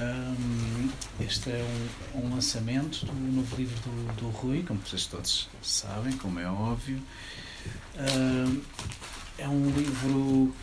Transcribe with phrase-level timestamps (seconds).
[0.00, 0.88] Um,
[1.20, 1.66] este é
[2.14, 6.46] um, um, lançamento do novo livro do, do Rui, como vocês todos sabem, como é
[6.46, 7.02] óbvio.
[7.96, 8.60] Um,
[9.38, 10.54] é um livro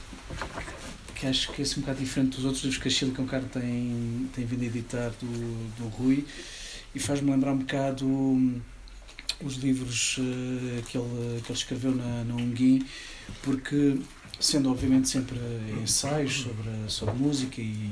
[1.15, 3.47] que acho que é assim um bocado diferente dos outros livros que a Silicon Card
[3.47, 6.25] tem, tem vindo a editar do, do Rui
[6.93, 8.61] e faz-me lembrar um bocado
[9.43, 12.85] os livros uh, que, ele, que ele escreveu na, na Unguim,
[13.43, 13.99] porque
[14.39, 15.37] sendo obviamente sempre
[15.81, 17.91] ensaios sobre, sobre música e,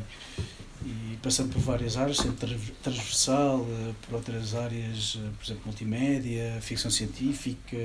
[0.85, 6.59] e passando por várias áreas, sempre transversal, uh, por outras áreas, uh, por exemplo, multimédia,
[6.61, 7.77] ficção científica,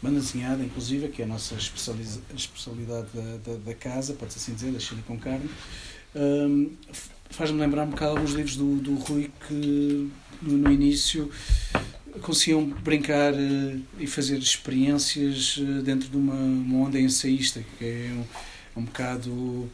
[0.00, 4.72] banda desenhada, inclusive, que é a nossa especialidade da, da, da casa, pode-se assim dizer,
[4.72, 5.50] da Chile com carne.
[6.14, 6.70] Um,
[7.30, 10.10] Faz-me lembrar um bocado alguns livros do, do Rui que
[10.42, 11.30] no, no início
[12.22, 18.10] conseguiam brincar uh, e fazer experiências uh, dentro de uma, uma, onda ensaísta, que é
[18.76, 19.70] um, um bocado, uh,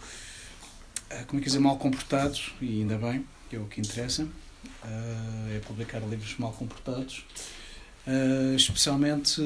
[1.26, 4.26] como é que dizer, mal comportado, e ainda bem, que é o que interessa,
[5.54, 7.24] é publicar livros mal comportados.
[8.56, 9.40] especialmente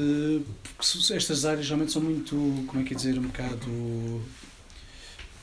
[0.77, 2.34] porque estas áreas geralmente são muito,
[2.66, 4.22] como é que dizer, um bocado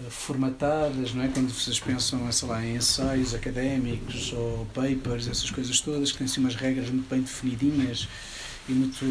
[0.10, 1.28] formatadas, não é?
[1.28, 6.26] Quando vocês pensam, sei lá, em ensaios académicos ou papers, essas coisas todas, que têm
[6.26, 8.08] assim umas regras muito bem definidinhas
[8.70, 9.04] e muito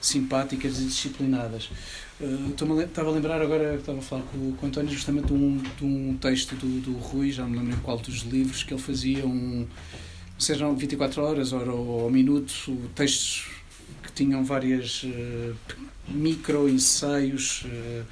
[0.00, 1.68] simpáticas e disciplinadas.
[2.18, 2.50] Uh,
[2.82, 5.84] estava a lembrar agora, estava a falar com, com o António justamente de um, de
[5.84, 9.26] um texto do, do Rui, já me lembro em qual dos livros, que ele fazia
[9.26, 9.66] um,
[10.38, 12.54] sejam 24 horas ou, ou, minuto,
[12.94, 13.48] textos
[14.02, 15.54] que tinham várias uh,
[16.08, 18.04] micro ensaios uh,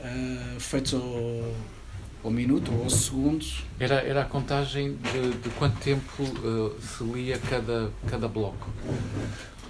[0.00, 1.54] uh, feitos ao,
[2.24, 3.46] ao minuto ou ao segundo.
[3.78, 6.24] Era, era a contagem de, de quanto tempo
[6.80, 8.68] se lia cada, cada bloco.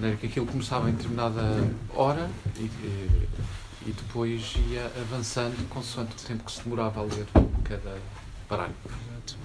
[0.02, 1.42] Era que aquilo começava em determinada
[1.94, 3.28] hora e, e,
[3.86, 7.26] e depois ia avançando consoante o tempo que se demorava a ler
[7.62, 7.96] cada
[8.48, 8.88] parágrafo.
[8.88, 9.36] Exato.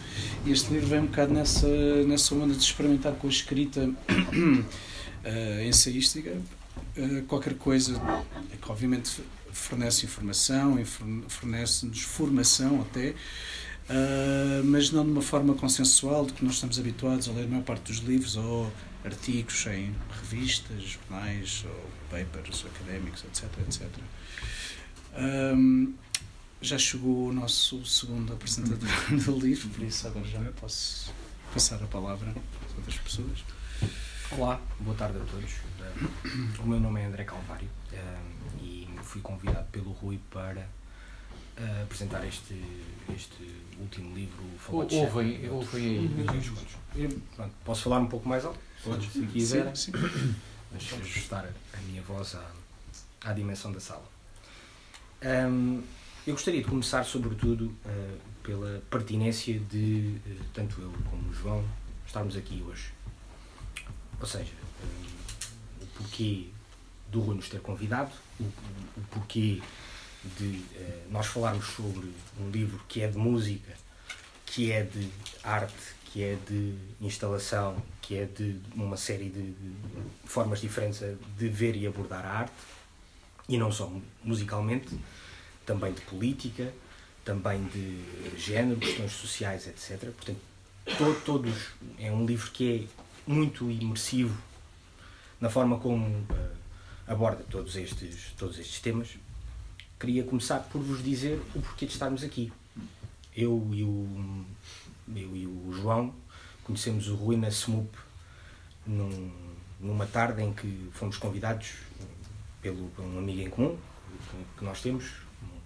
[0.46, 1.68] E este livro vem um bocado nessa,
[2.06, 6.32] nessa onda de experimentar com a escrita uh, ensaística.
[6.98, 7.94] Uh, qualquer coisa
[8.52, 10.78] é que obviamente fornece informação,
[11.28, 13.10] fornece-nos formação até,
[13.90, 17.48] uh, mas não de uma forma consensual de que nós estamos habituados a ler a
[17.48, 18.72] maior parte dos livros ou
[19.04, 19.94] artigos em
[20.30, 23.46] revistas, jornais ou papers académicos, etc.
[23.60, 23.88] etc.
[25.18, 25.94] Um,
[26.62, 28.90] já chegou o nosso segundo apresentador
[29.26, 31.14] do livro, por isso agora já posso
[31.54, 32.30] passar a palavra
[32.66, 33.44] às outras pessoas.
[34.32, 35.52] Olá, boa tarde a todos.
[36.60, 37.70] O meu nome é André Calvário
[39.10, 40.62] fui convidado pelo Rui para
[41.58, 42.64] uh, apresentar este,
[43.16, 46.08] este último livro Ouvem, ouvem aí.
[46.96, 47.22] Uhum.
[47.36, 48.60] Pronto, posso falar um pouco mais alto?
[48.84, 49.76] Podes, se quiser.
[49.76, 50.36] Sim, sim.
[50.72, 52.52] Mas ajustar a minha voz à,
[53.26, 54.06] à dimensão da sala.
[55.24, 55.82] Um,
[56.28, 61.66] eu gostaria de começar, sobretudo, uh, pela pertinência de uh, tanto eu como o João
[62.06, 62.94] estarmos aqui hoje.
[64.20, 64.54] Ou seja,
[64.84, 66.48] um, o porquê
[67.10, 69.62] do Rui nos ter convidado, o, o porquê
[70.38, 73.74] de uh, nós falarmos sobre um livro que é de música,
[74.46, 75.10] que é de
[75.44, 75.74] arte,
[76.06, 79.54] que é de instalação, que é de uma série de,
[80.26, 81.00] formas diferentes
[81.38, 82.54] de ver e abordar a arte,
[83.48, 83.88] e não só
[84.24, 85.00] musicalmente,
[85.64, 86.74] também de política,
[87.24, 88.02] também de
[88.36, 90.10] género, questões sociais, etc.
[90.12, 90.40] Portanto,
[90.98, 91.54] to, todos
[92.00, 94.36] é um livro que é muito imersivo
[95.40, 96.58] na forma como uh,
[97.06, 99.20] aborda todos estes, todos estes temas,
[100.00, 102.52] queria começar por vos dizer o porquê de estarmos aqui.
[103.38, 104.46] Eu e o,
[105.16, 106.12] eu e o João
[106.70, 107.90] conhecemos o Rui na SMUP
[108.86, 109.32] num,
[109.80, 111.74] numa tarde em que fomos convidados
[112.62, 113.76] pelo, por um amigo em comum
[114.56, 115.06] que nós temos,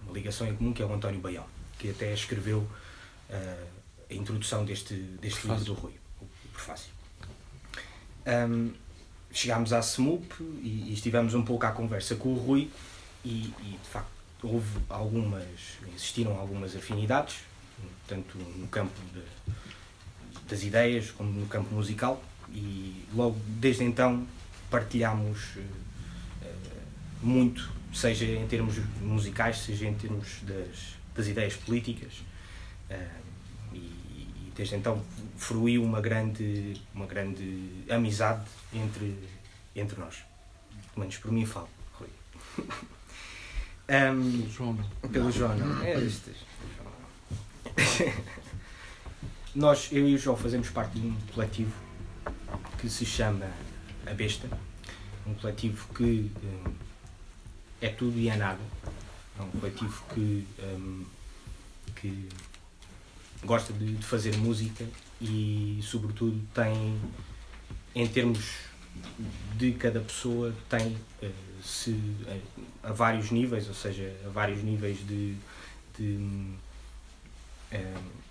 [0.03, 1.46] uma ligação em comum, que é o António Baião,
[1.78, 3.68] que até escreveu uh,
[4.09, 6.91] a introdução deste, deste livro do Rui, o prefácio.
[8.25, 8.72] Um,
[9.31, 12.72] chegámos à SMUP e, e, estivemos um pouco à conversa com o Rui
[13.25, 14.09] e, e, de facto
[14.41, 15.47] houve algumas,
[15.94, 17.40] existiram algumas afinidades,
[18.08, 19.22] tanto no campo de,
[20.53, 24.28] das ideias como no campo musical e logo desde então
[24.70, 25.66] partilhámos uh,
[27.23, 32.22] muito, seja em termos musicais, seja em termos das, das ideias políticas.
[32.91, 33.23] Uh,
[34.55, 35.03] desde então
[35.35, 39.17] fruiu uma grande, uma grande amizade entre,
[39.76, 40.17] entre nós.
[40.94, 42.09] Pelo menos por mim falo, Rui.
[42.59, 44.78] um, pelo João
[45.11, 45.82] Pelo João não.
[45.82, 46.29] É, este,
[49.55, 51.73] nós, eu e o João, fazemos parte de um coletivo
[52.79, 53.50] que se chama
[54.05, 54.50] A Besta.
[55.28, 56.73] Um coletivo que um,
[57.79, 58.59] é tudo e é nada.
[59.38, 61.05] É um coletivo que, um,
[61.96, 62.28] que
[63.44, 64.85] gosta de, de, fazer música
[65.22, 67.00] e, sobretudo, tem,
[67.94, 68.55] em termos
[69.55, 71.32] de cada pessoa, tem uh,
[71.64, 71.96] se,
[72.84, 75.35] a, a, vários níveis, ou seja, a vários níveis de.
[75.97, 76.17] de
[77.72, 78.22] uh,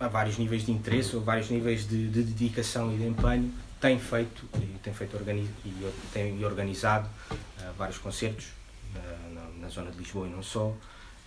[0.00, 3.98] a vários níveis de interesse, ou vários níveis de, de dedicação e de empenho, tem
[3.98, 5.16] feito e tem feito
[5.64, 8.46] e tem organizado uh, vários concertos
[8.94, 10.68] uh, na, na, zona de Lisboa e não só,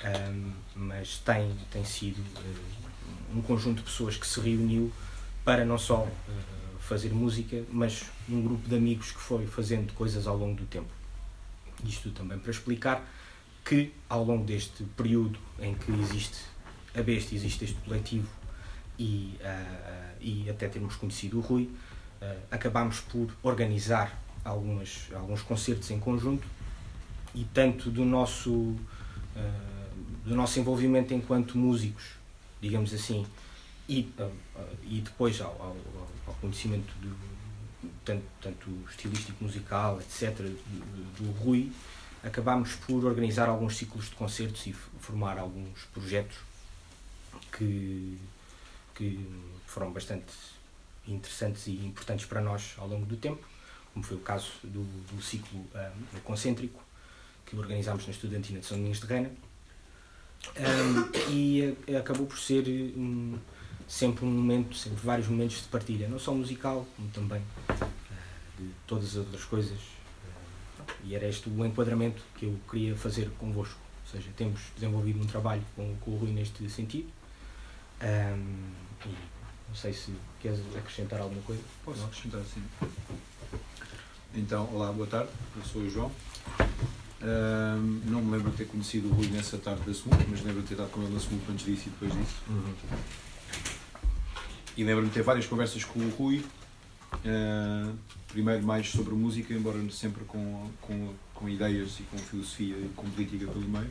[0.03, 4.91] um, mas tem, tem sido uh, um conjunto de pessoas que se reuniu
[5.45, 6.07] para não só
[6.79, 10.89] fazer música, mas um grupo de amigos que foi fazendo coisas ao longo do tempo.
[11.83, 13.03] Isto também para explicar
[13.65, 16.37] que ao longo deste período em que existe
[16.95, 18.27] a Besta, existe este coletivo
[18.97, 19.37] e,
[20.19, 21.69] e até termos conhecido o Rui,
[22.21, 26.47] uh, acabámos por organizar algumas, alguns concertos em conjunto
[27.35, 28.77] e tanto do nosso, uh,
[30.25, 32.03] do nosso envolvimento enquanto músicos,
[32.61, 33.25] digamos assim,
[33.87, 34.31] e, uh,
[34.83, 35.77] e depois ao, ao,
[36.27, 37.15] ao conhecimento do,
[38.05, 41.71] tanto, tanto estilístico musical, etc., do, do Rui,
[42.23, 46.37] acabámos por organizar alguns ciclos de concertos e formar alguns projetos
[47.51, 48.17] que,
[48.93, 49.27] que
[49.65, 50.33] foram bastante
[51.07, 53.45] interessantes e importantes para nós ao longo do tempo,
[53.93, 56.81] como foi o caso do, do ciclo um, concêntrico
[57.45, 59.31] que organizámos na Estudantina de São Domingos de Reina.
[60.57, 62.67] Um, e acabou por ser
[62.97, 63.37] um,
[63.87, 67.85] sempre um momento, sempre vários momentos de partilha, não só musical, como também uh,
[68.57, 69.79] de todas as outras coisas.
[71.03, 73.79] E era este o enquadramento que eu queria fazer convosco.
[74.05, 77.09] Ou seja, temos desenvolvido um trabalho com, com o Rui neste sentido.
[78.01, 81.61] Um, não sei se queres acrescentar alguma coisa.
[81.83, 82.07] Posso não?
[82.07, 82.61] acrescentar, sim.
[84.35, 85.29] Então, olá, boa tarde.
[85.55, 86.11] Eu sou o João.
[87.21, 90.61] Um, não me lembro de ter conhecido o Rui nessa tarde da SMUC, mas lembro
[90.61, 92.35] de ter estado com ele na SMUC antes disso e depois disso.
[92.49, 92.73] Uhum.
[94.75, 96.43] E lembro-me de ter várias conversas com o Rui.
[97.13, 97.95] Uh,
[98.27, 103.07] primeiro mais sobre música, embora sempre com, com, com ideias e com filosofia e com
[103.09, 103.89] política pelo meio.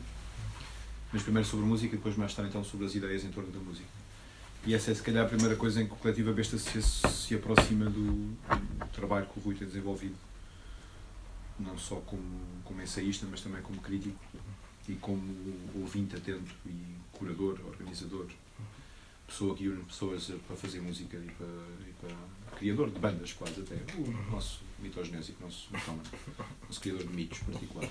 [1.11, 3.59] Mas primeiro sobre música e depois mais tarde então sobre as ideias em torno da
[3.59, 4.02] música.
[4.65, 7.35] E essa é, se calhar, a primeira coisa em que o Coletivo Besta se, se
[7.35, 10.15] aproxima do, do, trabalho que o Rui tem desenvolvido.
[11.59, 14.17] Não só como, como ensaísta, mas também como crítico
[14.87, 15.21] e como
[15.75, 18.27] ouvinte atento e curador, organizador,
[19.27, 21.47] pessoa que une pessoas para fazer música e para,
[21.89, 23.75] e para criador de bandas, quase até.
[23.97, 27.89] O nosso mitogenésico, nosso nosso criador de mitos particular.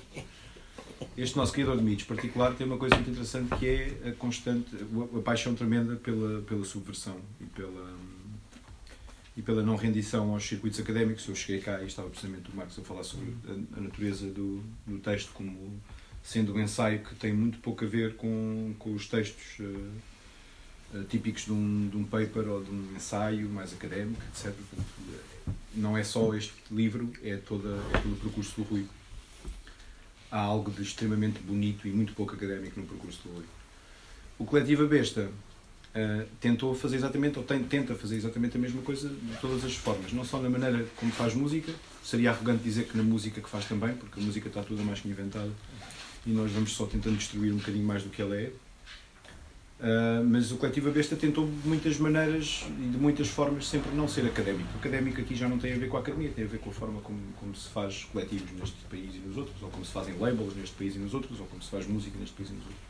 [1.17, 4.75] Este nosso criador de mitos particular tem uma coisa muito interessante que é a constante,
[4.75, 7.99] a paixão tremenda pela, pela subversão e pela,
[9.37, 11.29] e pela não rendição aos circuitos académicos.
[11.29, 13.35] Eu cheguei cá e estava precisamente o Marcos a falar sobre
[13.77, 15.79] a, natureza do, do texto como
[16.23, 21.45] sendo um ensaio que tem muito pouco a ver com, com os textos uh, típicos
[21.45, 24.55] de um, de um paper ou de um ensaio mais académico, etc.
[25.75, 28.87] Não é só este livro, é, toda, é todo o percurso do Rui
[30.33, 33.45] há algo de extremamente bonito e muito pouco académico no percurso do Rui.
[34.39, 35.29] O Coletivo Besta
[35.95, 39.75] uh, tentou fazer exatamente, ou tem, tenta fazer exatamente a mesma coisa de todas as
[39.77, 41.71] formas, não só na maneira como faz música,
[42.03, 45.01] seria arrogante dizer que na música que faz também, porque a música está toda mais
[45.01, 45.51] que inventada
[46.27, 48.51] e nós vamos só tentando destruir um bocadinho mais do que ela é.
[49.83, 54.07] Uh, mas o Coletivo Besta tentou de muitas maneiras e de muitas formas sempre não
[54.07, 54.69] ser académico.
[54.77, 56.71] O académico aqui já não tem a ver com a academia, tem a ver com
[56.71, 59.91] a forma como, como se faz coletivos neste país e nos outros, ou como se
[59.91, 62.53] fazem labels neste país e nos outros, ou como se faz música neste país e
[62.53, 62.81] nos outros.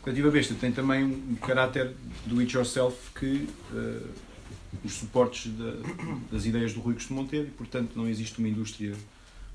[0.00, 1.92] O Coletivo Besta tem também um caráter
[2.24, 4.08] do it yourself que uh,
[4.82, 5.74] os suportes da,
[6.32, 8.94] das ideias do Rui costumam ter e, portanto, não existe uma indústria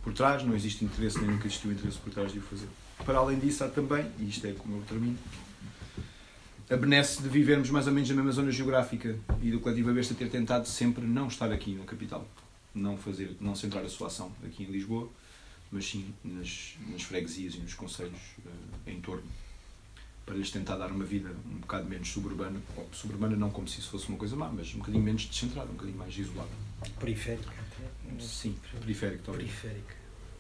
[0.03, 2.68] por trás, não existe interesse, nem nunca existiu interesse por trás de o fazer.
[3.03, 5.18] Para além disso, há também, e isto é como eu termino,
[6.72, 10.13] a benesse de vivermos mais ou menos na mesma zona geográfica e do Coletivo Besta
[10.13, 12.25] ter tentado sempre não estar aqui na capital,
[12.74, 15.10] não fazer, não centrar a sua ação aqui em Lisboa,
[15.70, 19.25] mas sim nas, nas freguesias e nos conselhos uh, em torno,
[20.25, 23.82] para lhes tentar dar uma vida um bocado menos suburbana, ou suburbana não como se
[23.82, 26.51] isso fosse uma coisa má, mas um bocadinho menos descentrada, um bocadinho mais isolada.
[26.98, 27.51] Periférica.
[28.18, 29.50] Sim, periférica talvez.
[29.50, 29.96] Periférica.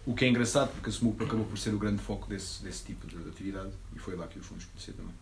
[0.05, 2.85] O que é engraçado, porque a SMUP acabou por ser o grande foco desse, desse
[2.85, 5.13] tipo de atividade e foi lá que o fomos conhecer também.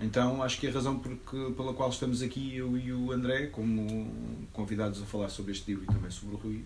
[0.00, 4.46] Então acho que a razão porque, pela qual estamos aqui, eu e o André, como
[4.52, 6.64] convidados a falar sobre este livro e também sobre o Rui,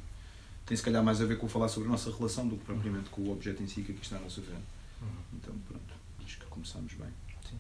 [0.65, 3.11] tem se calhar mais a ver com falar sobre a nossa relação do que propriamente
[3.11, 4.63] com o objeto em si que aqui está à nossa frente.
[5.03, 5.09] Uhum.
[5.35, 7.09] Então pronto, acho que começamos bem.
[7.49, 7.59] Sim.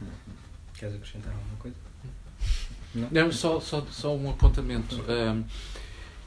[0.00, 0.08] Uhum.
[0.74, 1.76] Queres acrescentar alguma coisa?
[2.94, 4.96] Não, Não só, só, só um apontamento.
[4.96, 5.44] Um,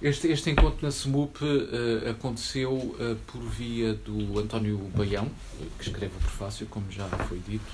[0.02, 5.30] este, este encontro na SMUP uh, aconteceu uh, por via do António Baião,
[5.78, 7.72] que escreve o prefácio, como já foi dito,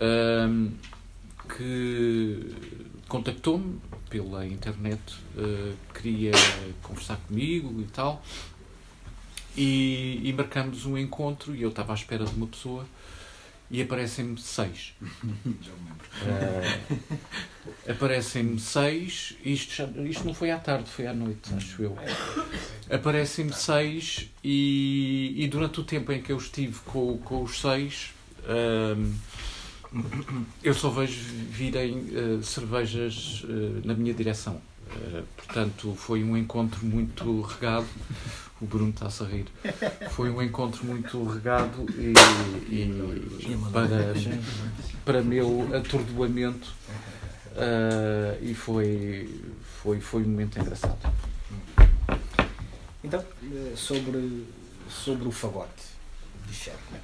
[0.00, 0.70] um,
[1.48, 2.54] que
[3.08, 5.00] contactou-me pela internet,
[5.36, 6.32] uh, queria
[6.82, 8.22] conversar comigo e tal,
[9.56, 12.86] e, e marcamos um encontro e eu estava à espera de uma pessoa
[13.70, 14.94] e aparecem-me seis.
[16.16, 21.98] Uh, aparecem-me seis, isto, já, isto não foi à tarde, foi à noite, acho eu.
[22.90, 28.14] Aparecem-me seis e, e durante o tempo em que eu estive com, com os seis,
[30.62, 33.44] eu só vejo virem uh, cervejas
[33.84, 34.60] na minha direção.
[35.36, 37.86] portanto, foi um encontro muito regado
[38.60, 39.46] o Bruno está-se a rir.
[40.10, 42.14] Foi um encontro muito regado e,
[42.70, 44.14] e para,
[45.04, 46.72] para meu atordoamento
[47.52, 49.42] uh, e foi,
[49.82, 50.98] foi, foi um momento engraçado.
[53.04, 53.22] Então,
[53.76, 54.46] sobre,
[54.88, 55.84] sobre o fagote
[56.48, 57.02] de Shatner.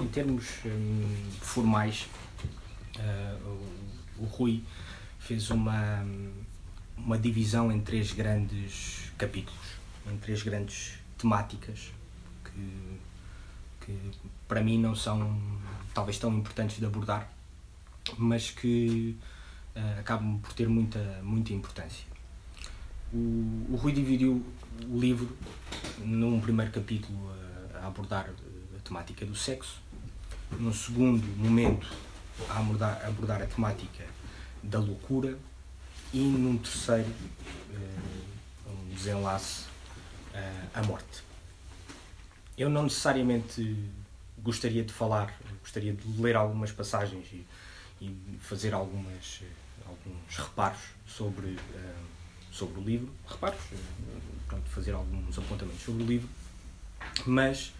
[0.00, 2.08] Em termos um, formais,
[2.96, 3.60] uh,
[4.18, 4.64] o, o Rui
[5.18, 6.02] fez uma,
[6.96, 9.60] uma divisão em três grandes capítulos,
[10.10, 11.92] em três grandes temáticas
[12.44, 12.98] que,
[13.84, 13.98] que
[14.48, 15.38] para mim não são
[15.92, 17.30] talvez tão importantes de abordar,
[18.16, 19.18] mas que
[19.76, 22.06] uh, acabam por ter muita, muita importância.
[23.12, 24.42] O, o Rui dividiu
[24.88, 25.36] o livro
[25.98, 27.30] num primeiro capítulo
[27.74, 28.30] a, a abordar
[28.76, 29.80] a temática do sexo,
[30.58, 31.86] num segundo momento
[32.48, 34.04] a abordar, a abordar a temática
[34.62, 35.38] da loucura
[36.12, 39.64] e num terceiro uh, desenlace
[40.34, 41.22] uh, a morte.
[42.56, 43.76] Eu não necessariamente
[44.38, 47.46] gostaria de falar, gostaria de ler algumas passagens e,
[48.00, 49.42] e fazer algumas,
[49.86, 51.58] alguns reparos sobre,
[52.50, 53.60] sobre o livro, reparos,
[54.46, 56.28] pronto, fazer alguns apontamentos sobre o livro,
[57.26, 57.72] mas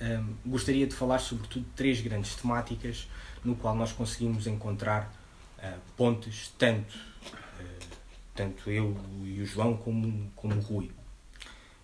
[0.00, 3.08] um, gostaria de falar sobretudo de três grandes temáticas
[3.44, 5.12] no qual nós conseguimos encontrar
[5.58, 7.10] uh, pontes tanto
[8.40, 10.90] tanto eu e o João como, como o Rui.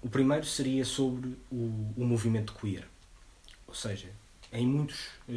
[0.01, 2.89] O primeiro seria sobre o, o movimento queer.
[3.67, 4.09] Ou seja,
[4.51, 5.33] em, muitos, eh,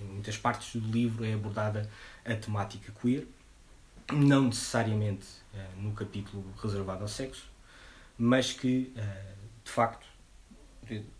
[0.00, 1.90] em muitas partes do livro é abordada
[2.24, 3.26] a temática queer,
[4.12, 5.26] não necessariamente
[5.76, 7.50] no capítulo reservado ao sexo,
[8.16, 8.92] mas que,
[9.64, 10.06] de facto,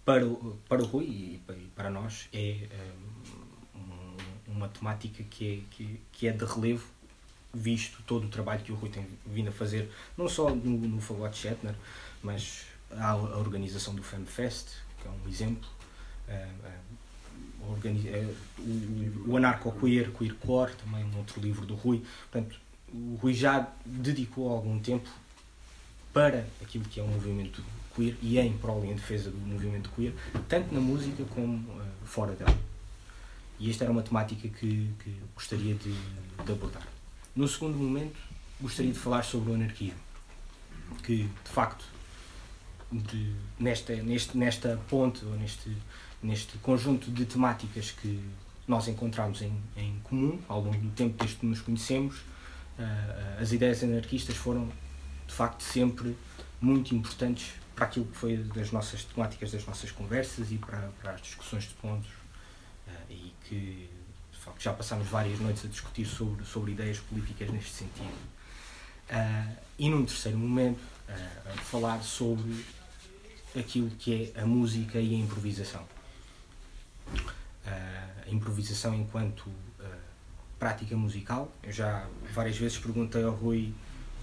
[0.05, 0.23] para,
[0.69, 1.41] para o Rui e
[1.75, 2.69] para nós é
[4.47, 6.87] uma temática que é, que, que é de relevo
[7.53, 11.01] visto todo o trabalho que o Rui tem vindo a fazer, não só no, no
[11.01, 11.75] Fagote Shatner,
[12.23, 14.69] mas a, a organização do FemFest,
[15.01, 15.69] que é um exemplo,
[16.29, 22.03] uh, uh, uh, o, o Anarco-Queer, Queer Core, também um outro livro do Rui.
[22.31, 22.59] Portanto,
[22.93, 25.09] o Rui já dedicou algum tempo
[26.13, 27.63] para aquilo que é o movimento
[27.95, 30.15] queer e em prol e em defesa do movimento queer,
[30.49, 31.65] tanto na música como
[32.05, 32.57] fora dela.
[33.59, 35.95] E esta era uma temática que, que gostaria de,
[36.45, 36.87] de abordar.
[37.35, 38.17] No segundo momento,
[38.61, 39.99] gostaria de falar sobre o anarquismo,
[41.03, 41.85] que de facto,
[42.91, 45.75] de, nesta, neste, nesta ponte, ou neste,
[46.23, 48.23] neste conjunto de temáticas que
[48.67, 53.53] nós encontramos em, em comum ao longo do tempo desde que nos conhecemos, uh, as
[53.53, 54.71] ideias anarquistas foram
[55.27, 56.17] de facto sempre
[56.61, 61.13] muito importantes para aquilo que foi das nossas temáticas das nossas conversas e para, para
[61.13, 63.91] as discussões de pontos uh, e que
[64.43, 68.13] facto, já passámos várias noites a discutir sobre, sobre ideias políticas neste sentido.
[69.09, 72.65] Uh, e num terceiro momento, uh, falar sobre
[73.57, 75.87] aquilo que é a música e a improvisação.
[77.65, 79.45] A improvisação enquanto
[80.59, 81.53] prática musical.
[81.63, 83.75] Eu já várias vezes perguntei ao Rui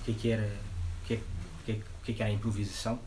[0.01, 0.57] o que é que era,
[1.03, 2.99] o que é, o que é, o que é que era a improvisação.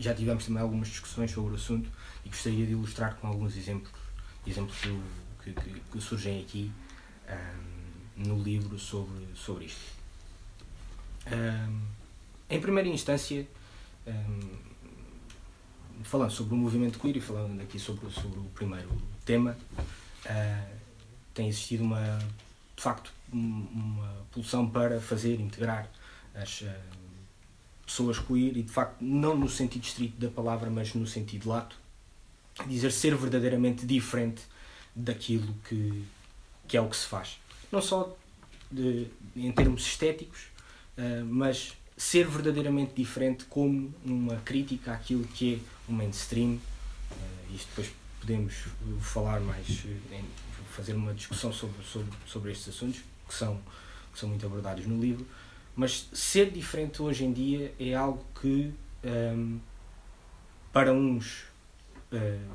[0.00, 1.90] Já tivemos também algumas discussões sobre o assunto
[2.24, 3.92] e gostaria de ilustrar com alguns exemplos,
[4.46, 4.78] exemplos
[5.44, 6.72] que, que, que surgem aqui
[7.28, 9.92] um, no livro sobre, sobre isto.
[11.30, 11.82] Um,
[12.48, 13.46] em primeira instância,
[14.06, 14.40] um,
[16.02, 18.90] falando sobre o movimento queer e falando aqui sobre, sobre o primeiro
[19.26, 19.54] tema,
[20.24, 20.76] uh,
[21.34, 22.18] tem existido uma,
[22.74, 25.90] de facto, uma pulsão para fazer, integrar
[26.34, 26.70] as uh,
[27.90, 31.76] pessoas queer e, de facto, não no sentido estrito da palavra, mas no sentido lato,
[32.66, 34.42] dizer ser verdadeiramente diferente
[34.94, 36.04] daquilo que,
[36.68, 37.38] que é o que se faz.
[37.72, 38.16] Não só
[38.70, 40.42] de, em termos estéticos,
[40.96, 46.52] uh, mas ser verdadeiramente diferente como uma crítica àquilo que é o mainstream.
[46.52, 48.54] Uh, isto depois podemos
[49.00, 49.66] falar mais,
[50.12, 50.24] em,
[50.70, 53.60] fazer uma discussão sobre, sobre, sobre estes assuntos, que são,
[54.12, 55.26] que são muito abordados no livro.
[55.80, 58.70] Mas ser diferente hoje em dia é algo que,
[59.02, 59.58] um,
[60.70, 61.44] para uns,
[62.12, 62.50] uh,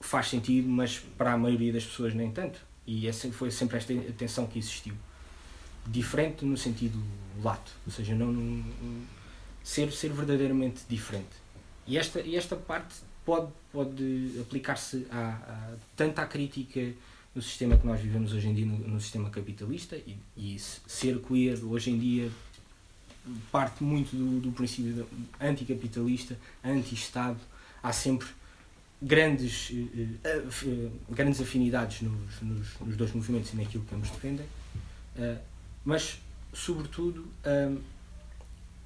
[0.00, 2.58] faz sentido, mas para a maioria das pessoas nem tanto.
[2.84, 4.94] E essa foi sempre esta tensão que existiu.
[5.86, 7.00] Diferente no sentido
[7.44, 8.64] lato, ou seja, não, não
[9.62, 11.30] ser, ser verdadeiramente diferente.
[11.86, 16.92] E esta, e esta parte pode, pode aplicar-se a, a, tanto à crítica
[17.36, 21.20] no sistema que nós vivemos hoje em dia, no, no sistema capitalista, e, e, ser
[21.20, 22.30] queer hoje em dia
[23.52, 25.06] parte muito do, do princípio
[25.38, 27.38] anticapitalista, anti-Estado.
[27.82, 28.26] Há sempre
[29.02, 34.46] grandes, uh, uh, grandes afinidades nos, nos, nos, dois movimentos e naquilo que ambos defendem,
[35.16, 35.38] uh,
[35.84, 36.18] mas,
[36.54, 37.28] sobretudo,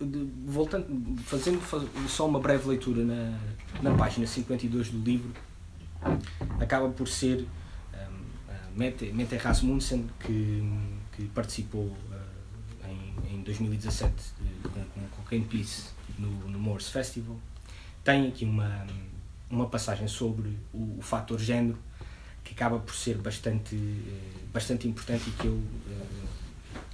[0.00, 1.60] de, voltando, fazendo
[2.08, 3.38] só uma breve leitura na,
[3.80, 5.32] na página 52 do livro,
[6.58, 7.46] acaba por ser
[8.80, 10.64] Mette, Mette Rasmussen, que,
[11.12, 12.88] que participou uh,
[13.28, 14.10] em, em 2017
[14.62, 17.38] com, com, com Peace no, no Morse Festival,
[18.02, 18.86] tem aqui uma,
[19.50, 21.78] uma passagem sobre o, o fator género
[22.42, 25.62] que acaba por ser bastante, uh, bastante importante e que eu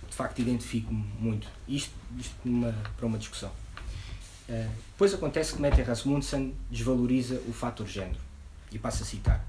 [0.09, 1.47] de facto identifico muito.
[1.69, 3.52] Isto, isto numa, para uma discussão.
[4.88, 8.19] Depois acontece que Mette Rasmussen desvaloriza o fator género.
[8.73, 9.45] E passa a citar: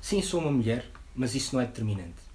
[0.00, 2.26] Sim, sou uma mulher, mas isso não é determinante.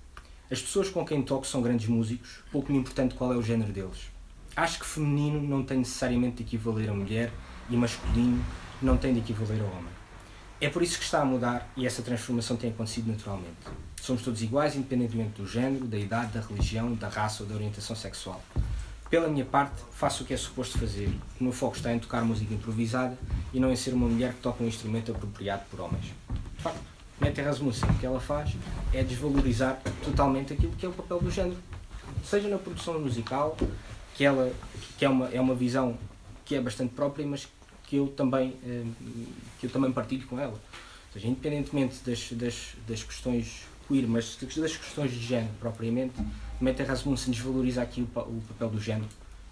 [0.51, 3.71] As pessoas com quem toco são grandes músicos, pouco me importante qual é o género
[3.71, 4.09] deles.
[4.55, 7.31] Acho que feminino não tem necessariamente de equivaler a mulher
[7.69, 8.43] e masculino
[8.81, 9.93] não tem de equivaler a homem.
[10.59, 13.55] É por isso que está a mudar e essa transformação tem acontecido naturalmente.
[14.01, 17.95] Somos todos iguais, independentemente do género, da idade, da religião, da raça ou da orientação
[17.95, 18.43] sexual.
[19.09, 21.09] Pela minha parte, faço o que é suposto fazer.
[21.39, 23.17] O meu foco está em tocar música improvisada
[23.53, 26.05] e não em ser uma mulher que toca um instrumento apropriado por homens.
[26.57, 26.81] De facto,
[27.21, 28.55] Mette Rasmussen, o que ela faz
[28.91, 31.57] é desvalorizar totalmente aquilo que é o papel do género.
[32.25, 33.55] Seja na produção musical,
[34.15, 34.51] que, ela,
[34.97, 35.97] que é, uma, é uma visão
[36.43, 37.47] que é bastante própria, mas
[37.83, 38.83] que eu também, eh,
[39.59, 40.53] que eu também partilho com ela.
[40.53, 46.15] Ou seja, independentemente das, das, das questões queer, mas das questões de género propriamente,
[46.59, 49.09] Meta Rasmussen desvaloriza aqui o, o papel do género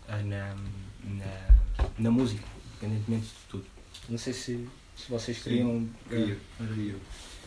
[0.07, 0.55] uh, na,
[1.03, 1.55] na,
[1.99, 2.43] na, música,
[2.81, 3.65] independentemente de tudo.
[4.07, 5.87] Não sei se, se vocês queriam.
[6.07, 6.95] Queria, queria.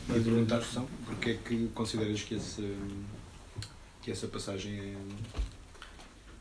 [0.09, 0.63] Mas perguntar
[1.07, 2.77] porque é que consideras que, esse,
[4.03, 4.97] que essa passagem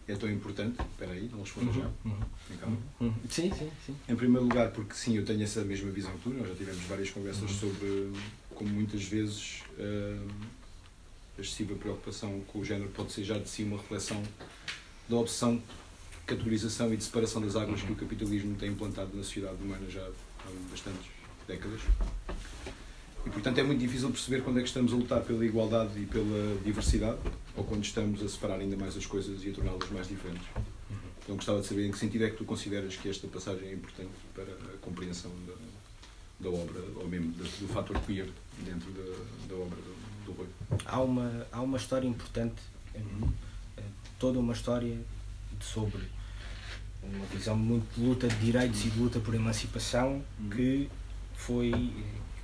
[0.08, 0.82] é, é tão importante?
[0.82, 1.90] Espera aí, não respondo já.
[2.04, 3.14] Uhum.
[3.30, 3.96] Sim, sim, sim.
[4.10, 6.82] Em primeiro lugar, porque sim, eu tenho essa mesma visão que tu, nós já tivemos
[6.84, 7.60] várias conversas uhum.
[7.60, 8.12] sobre
[8.56, 10.32] como muitas vezes uh,
[11.38, 14.22] a excessiva preocupação com o género pode ser já de si uma reflexão
[15.08, 15.62] da opção,
[16.26, 20.02] categorização e de separação das águas que o capitalismo tem implantado na sociedade humana já
[20.02, 21.10] há bastantes
[21.48, 21.82] décadas.
[23.26, 26.06] E, portanto, é muito difícil perceber quando é que estamos a lutar pela igualdade e
[26.06, 27.20] pela diversidade
[27.56, 30.48] ou quando estamos a separar ainda mais as coisas e a torná-las mais diferentes.
[31.24, 33.74] Então, gostava de saber em que sentido é que tu consideras que esta passagem é
[33.74, 35.54] importante para a compreensão da,
[36.40, 38.28] da obra, ou mesmo do, do fator queer
[38.66, 39.04] dentro da,
[39.48, 40.48] da obra do, do Rui.
[40.86, 42.62] Há uma, há uma história importante,
[42.96, 43.30] uhum.
[44.18, 44.98] toda uma história
[45.62, 46.02] sobre
[47.04, 50.50] uma visão muito de luta de direitos e de luta por emancipação uhum.
[50.50, 50.90] que
[51.36, 51.72] foi,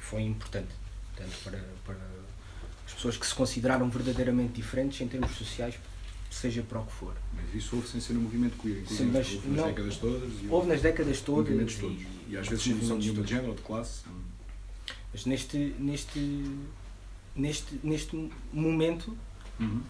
[0.09, 0.69] foi importante,
[1.15, 1.97] tanto para, para
[2.85, 5.75] as pessoas que se consideraram verdadeiramente diferentes em termos sociais,
[6.31, 7.13] seja para o que for.
[7.33, 10.31] Mas isso houve sem ser no movimento queer, Sim, mas houve nas não, décadas todas.
[10.49, 11.49] houve nas décadas todas.
[11.49, 12.01] Movimentos todos.
[12.01, 14.03] E, e às vezes sem noção nenhuma de género ou de classe.
[15.11, 16.45] Mas neste, neste,
[17.35, 19.17] neste, neste momento,
[19.59, 19.81] uhum.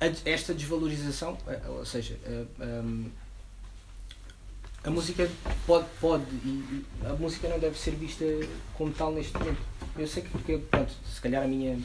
[0.00, 2.82] a, esta desvalorização, ou seja, a, a,
[4.84, 5.28] a, música
[5.66, 8.24] pode, pode e a música não deve ser vista
[8.74, 9.60] como tal neste momento.
[9.96, 11.78] Eu sei que, porque, pronto, se calhar a minha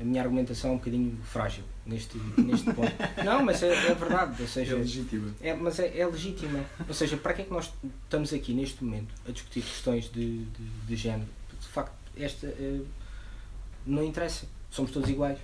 [0.00, 2.90] a minha argumentação é um bocadinho frágil neste, neste ponto.
[3.22, 4.40] Não, mas é, é verdade.
[4.40, 5.34] Ou seja, é legítima.
[5.42, 6.64] É, mas é, é legítima.
[6.88, 7.70] Ou seja, para que é que nós
[8.04, 11.28] estamos aqui neste momento a discutir questões de, de, de género?
[11.60, 12.86] De facto, esta uh,
[13.84, 14.46] não interessa.
[14.70, 15.38] Somos todos iguais.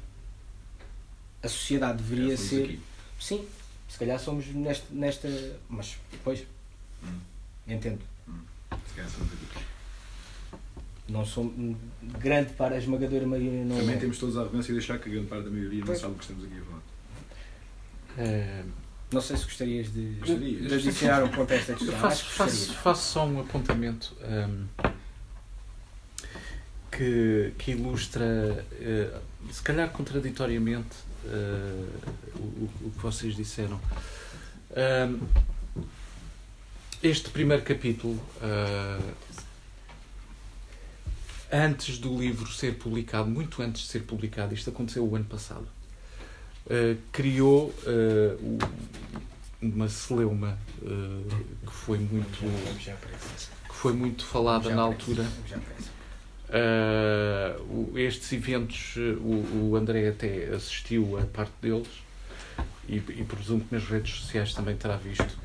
[1.42, 2.64] A sociedade deveria é, ser.
[2.64, 2.80] Aqui.
[3.20, 3.46] Sim,
[3.87, 4.87] se calhar somos nesta.
[4.90, 5.28] nesta
[5.68, 6.46] mas depois.
[7.02, 7.18] Hum.
[7.68, 8.00] Entendo.
[8.28, 8.40] Hum.
[11.09, 11.52] Não sou
[12.18, 13.98] grande para a esmagadora maioria não Também é.
[13.98, 16.02] temos todos a arrogância de achar que a grande parte da maioria pois.
[16.02, 16.82] não sabe o que estamos aqui a falar.
[18.18, 18.64] É...
[19.12, 21.96] Não sei se gostarias de, de adicionar um ponto a esta questão.
[21.96, 24.66] Faço, faço, faço, só um apontamento um,
[26.90, 31.88] que, que ilustra, uh, se calhar contraditoriamente, uh,
[32.35, 33.80] o, o, que vocês disseram.
[34.72, 35.20] Um,
[37.02, 39.14] este primeiro capítulo uh,
[41.52, 45.66] antes do livro ser publicado, muito antes de ser publicado, isto aconteceu o ano passado,
[46.66, 48.59] uh, criou uh,
[49.61, 52.40] uma celeuma que foi muito
[53.66, 55.26] que foi muito falada na altura
[57.96, 61.88] estes eventos, o, o, André até assistiu a parte deles
[62.88, 65.37] e, e presumo que nas redes sociais também terá visto.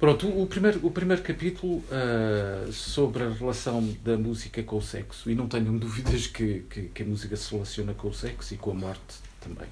[0.00, 5.30] Pronto, o primeiro, o primeiro capítulo uh, sobre a relação da música com o sexo,
[5.30, 8.56] e não tenho dúvidas que, que, que, a música se relaciona com o sexo e
[8.56, 9.68] com a morte também.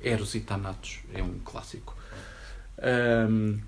[0.00, 1.96] Eros e Thanatos é um clássico.
[3.28, 3.58] Um,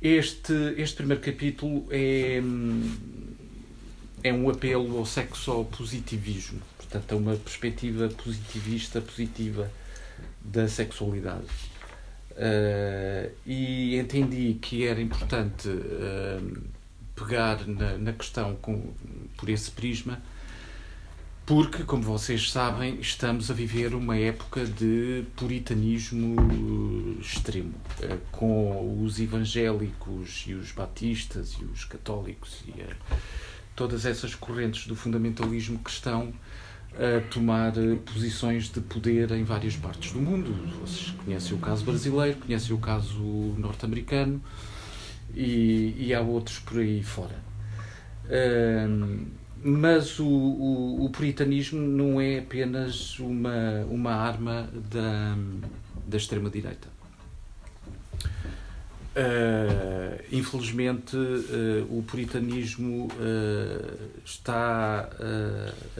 [0.00, 2.40] este, este primeiro capítulo é,
[4.24, 9.70] é um apelo ao sexo positivismo, portanto, é uma perspectiva positivista, positiva
[10.42, 11.71] da sexualidade.
[12.32, 16.62] Uh, e entendi que era importante uh,
[17.14, 18.92] pegar na, na questão com,
[19.36, 20.20] por esse prisma,
[21.44, 26.36] porque, como vocês sabem, estamos a viver uma época de puritanismo
[27.20, 32.72] extremo, uh, com os evangélicos e os batistas e os católicos e
[33.76, 36.32] todas essas correntes do fundamentalismo que estão
[36.96, 40.52] a tomar eh, posições de poder em várias partes do mundo.
[40.80, 43.18] Vocês conhecem o caso brasileiro, conhecem o caso
[43.58, 44.42] norte-americano
[45.34, 47.36] e, e, há outros por aí fora.
[48.88, 49.26] Um,
[49.64, 55.36] mas o, o, o, puritanismo não é apenas uma, uma arma da,
[56.06, 56.88] da extrema-direita.
[59.14, 65.10] Uh, infelizmente, uh, o puritanismo uh, está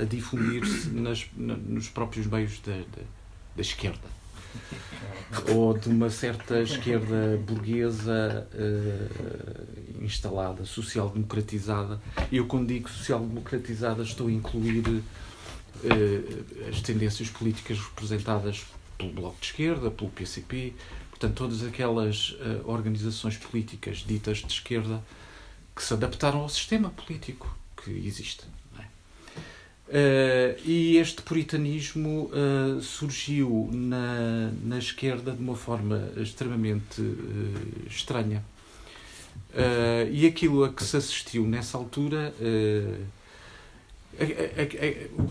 [0.01, 3.03] a difundir-se nos próprios meios da, da,
[3.55, 4.23] da, esquerda.
[5.55, 8.47] Ou de uma certa esquerda burguesa
[10.01, 12.01] instalada, social-democratizada.
[12.31, 15.03] Eu, quando digo social-democratizada, estou a incluir
[16.69, 18.67] as tendências políticas representadas
[18.99, 20.75] pelo Bloco de Esquerda, pelo PCP,
[21.23, 25.01] Portanto, todas aquelas uh, organizações políticas ditas de esquerda
[25.75, 28.43] que se adaptaram ao sistema político que existe.
[28.77, 28.83] É?
[29.87, 37.01] Uh, e este puritanismo uh, surgiu na, na esquerda de uma forma extremamente
[37.89, 38.43] estranha.
[40.11, 42.35] e aquilo a que se assistiu nessa altura.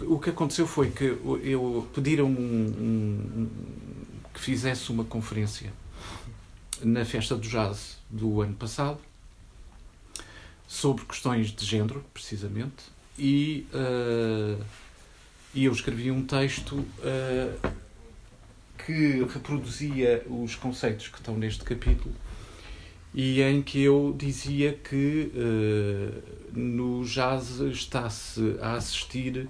[0.08, 3.50] o que aconteceu foi que eu pediram um, um,
[4.34, 5.81] que fizesse uma conferência
[6.84, 9.00] na festa do jazz do ano passado
[10.68, 12.86] sobre questões de género, precisamente,
[13.20, 14.64] e, uh,
[15.54, 17.72] e eu escrevi um texto uh,
[18.86, 22.16] que reproduzia os conceitos que estão neste capítulo
[23.14, 29.50] e em que eu dizia que uh, no jazz está-se a assistir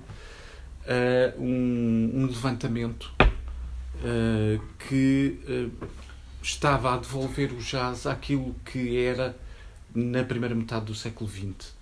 [0.88, 3.14] a um, um levantamento
[4.90, 5.40] que
[6.42, 9.36] estava a devolver o jazz àquilo que era
[9.94, 11.74] na primeira metade do século XX.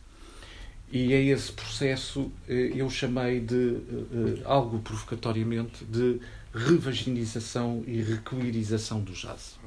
[0.92, 6.20] E a esse processo eh, eu chamei de, eh, algo provocatoriamente, de
[6.54, 9.60] revaginização e requeerização do jazz.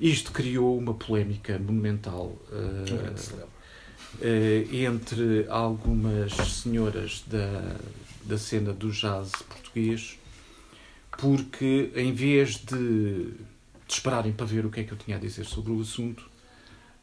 [0.00, 3.24] Isto criou uma polémica monumental uh,
[4.20, 7.76] uh, entre algumas senhoras da,
[8.24, 10.18] da cena do jazz português,
[11.16, 13.32] porque em vez de
[13.86, 16.28] de esperarem para ver o que é que eu tinha a dizer sobre o assunto,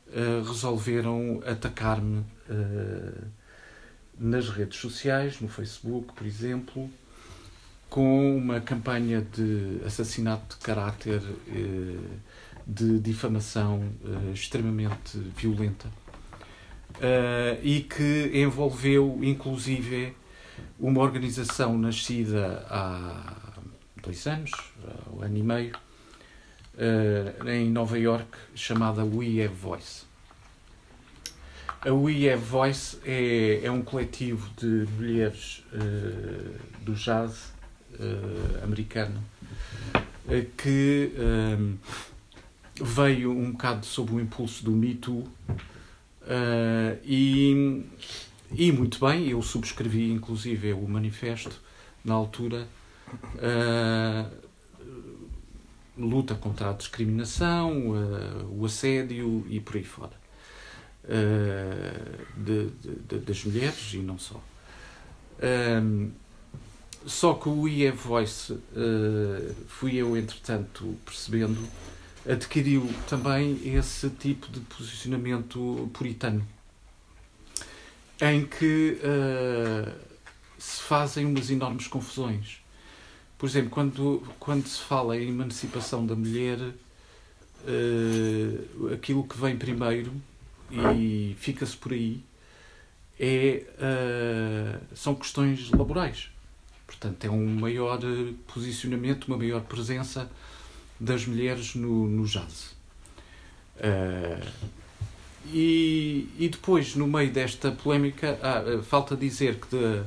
[0.07, 3.27] uh, resolveram atacar-me uh,
[4.17, 6.89] nas redes sociais, no Facebook, por exemplo,
[7.89, 12.31] com uma campanha de assassinato de caráter, uh,
[12.65, 13.91] de difamação
[14.33, 15.89] extremamente violenta.
[17.63, 20.15] e que envolveu, inclusive,
[20.79, 23.59] uma organização nascida há
[24.01, 24.51] dois anos,
[25.11, 25.75] um ano e meio,
[26.81, 30.03] uh, em Nova York chamada We Have Voice.
[31.81, 37.53] A We Have Voice é, é um coletivo de mulheres uh, do jazz
[37.93, 39.23] uh, americano
[40.55, 41.11] que
[42.79, 45.27] veio um bocado sob o impulso do Me Too
[47.03, 47.83] e,
[48.53, 51.59] e muito bem, eu subscrevi inclusive o manifesto
[52.05, 52.65] na altura
[55.97, 60.21] luta contra a discriminação, uh, o assédio e por aí fora.
[61.03, 64.41] Uh, de, de, das mulheres e não só.
[65.41, 66.11] Ehm,
[67.05, 71.57] só que o IE Voice, uh, fui eu entretanto percebendo,
[72.29, 76.47] adquiriu também esse tipo de posicionamento puritano,
[78.21, 78.99] em que
[80.59, 82.60] se fazem umas enormes confusões.
[83.41, 86.75] Por exemplo, quando, quando se fala em emancipação da mulher, uh,
[88.93, 90.13] aquilo que vem primeiro
[90.95, 92.21] e fica-se por aí
[93.19, 96.29] é, uh, são questões laborais.
[96.85, 97.99] Portanto, é um maior
[98.53, 100.29] posicionamento, uma maior presença
[100.99, 102.75] das mulheres no, no jazz.
[103.77, 104.51] Uh,
[105.47, 110.03] e, e depois, no meio desta polémica, ah, falta dizer que de,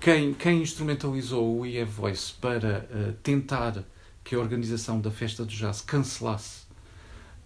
[0.00, 3.84] quem, quem instrumentalizou o EF Voice para uh, tentar
[4.24, 6.62] que a organização da Festa do Jazz cancelasse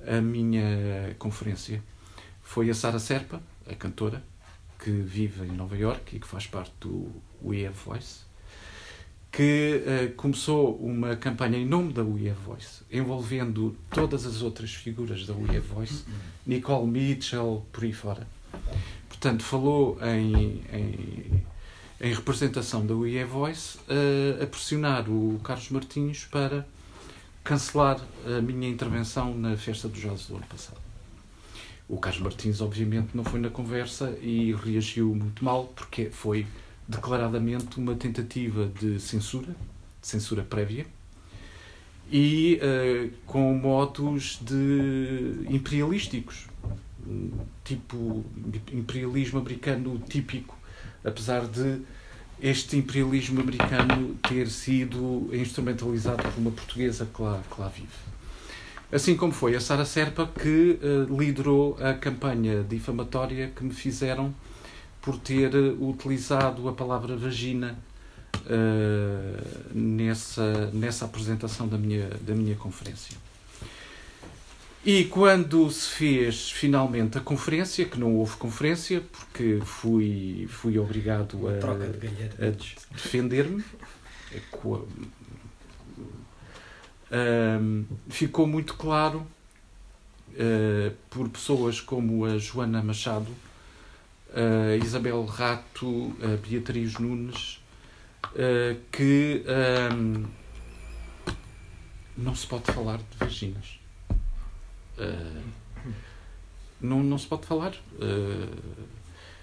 [0.07, 1.83] a minha conferência
[2.43, 4.23] foi a Sara Serpa, a cantora,
[4.79, 7.11] que vive em Nova York e que faz parte do
[7.43, 8.21] We Have Voice,
[9.33, 14.73] que uh, começou uma campanha em nome da We Have Voice, envolvendo todas as outras
[14.73, 16.05] figuras da We Have Voice,
[16.47, 18.29] Nicole Mitchell, por aí fora.
[19.09, 21.43] Portanto, falou em, em,
[22.01, 26.67] em representação da Have Voice uh, a pressionar o Carlos Martins para
[27.43, 30.79] cancelar a minha intervenção na festa do jazz do ano passado.
[31.87, 36.47] O Carlos Martins, obviamente, não foi na conversa e reagiu muito mal, porque foi
[36.89, 39.55] declaradamente uma tentativa de censura,
[40.01, 40.87] de censura prévia,
[42.11, 46.47] e uh, com modos de imperialísticos,
[47.63, 48.25] tipo
[48.73, 50.57] imperialismo americano típico,
[51.05, 51.81] apesar de
[52.41, 57.89] este imperialismo americano ter sido instrumentalizado por uma portuguesa que lá, que lá vive.
[58.93, 64.35] Assim como foi a Sara Serpa que uh, liderou a campanha difamatória que me fizeram
[65.01, 67.79] por ter utilizado a palavra vagina
[68.47, 73.17] uh, nessa, nessa apresentação da minha, da minha conferência.
[74.87, 81.39] E quando se fez finalmente a conferência, que não houve conferência, porque fui, fui obrigado
[81.49, 82.51] a, a
[82.93, 83.65] defender-me,
[87.11, 89.27] um, ficou muito claro
[90.33, 93.35] uh, por pessoas como a Joana Machado,
[94.35, 97.59] a Isabel Rato, a Beatriz Nunes,
[98.35, 99.45] uh, que
[99.95, 100.25] um,
[102.19, 103.84] não se pode falar de vaginas.
[104.99, 105.43] Uh,
[106.81, 107.75] não, não se pode falar.
[107.95, 108.85] Uh,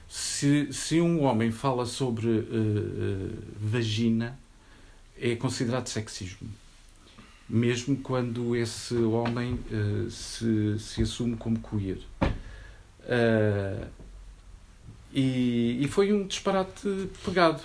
[0.08, 4.38] se, se um homem fala sobre uh, vagina,
[5.20, 6.50] é considerado sexismo.
[7.48, 9.60] Mesmo quando esse homem
[10.10, 12.00] se, se assume como queer.
[15.14, 17.62] E, e, foi um disparate pegado,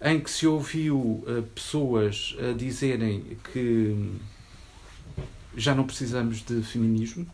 [0.00, 4.14] em que se ouviu pessoas a dizerem que
[5.56, 7.26] já não precisamos de feminismo.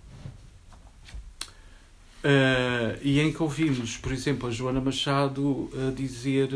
[2.22, 6.50] Uh, e em que ouvimos, por exemplo, a Joana Machado a dizer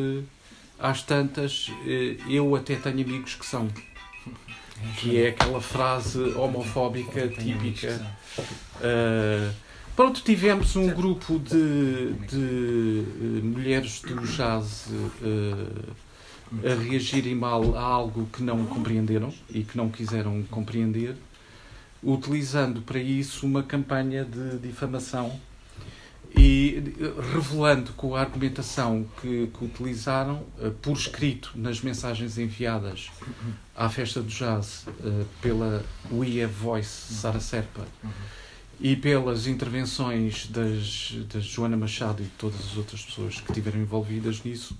[0.78, 3.68] às tantas, uh, eu até tenho amigos que são.
[4.98, 8.14] Que é aquela frase homofóbica típica.
[8.76, 9.54] Uh,
[9.96, 14.88] pronto, tivemos um grupo de, de mulheres do jazz
[16.62, 21.16] a reagirem mal a algo que não compreenderam e que não quiseram compreender
[22.04, 25.40] utilizando para isso uma campanha de difamação
[26.36, 26.82] e
[27.32, 33.10] revelando com a argumentação que, que, utilizaram uh, por escrito nas mensagens enviadas
[33.74, 37.86] à festa do jazz uh, pela We Have Voice Sara Serpa
[38.80, 43.80] e pelas intervenções das, das Joana Machado e de todas as outras pessoas que estiveram
[43.80, 44.76] envolvidas nisso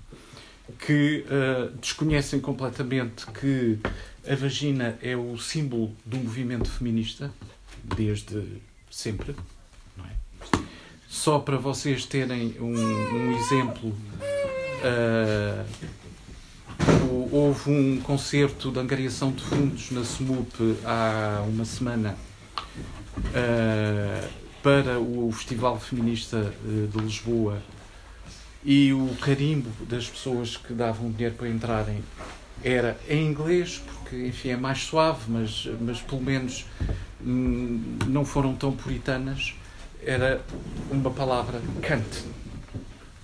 [0.79, 3.77] que uh, desconhecem completamente que
[4.27, 7.31] a vagina é o símbolo do movimento feminista
[7.95, 8.43] desde
[8.89, 9.35] sempre.
[9.99, 10.59] É?
[11.07, 13.95] Só para vocês terem um, um exemplo,
[14.81, 15.65] uh,
[17.31, 22.17] houve um concerto de angariação de fundos na SMUP há uma semana
[23.17, 24.29] uh,
[24.63, 27.61] para o Festival Feminista de Lisboa
[28.63, 32.03] e o carimbo das pessoas que davam dinheiro para entrarem
[32.63, 36.65] era em inglês, porque enfim é mais suave, mas, mas pelo menos
[37.21, 39.55] hum, não foram tão puritanas.
[40.03, 40.41] Era
[40.91, 42.23] uma palavra Kant,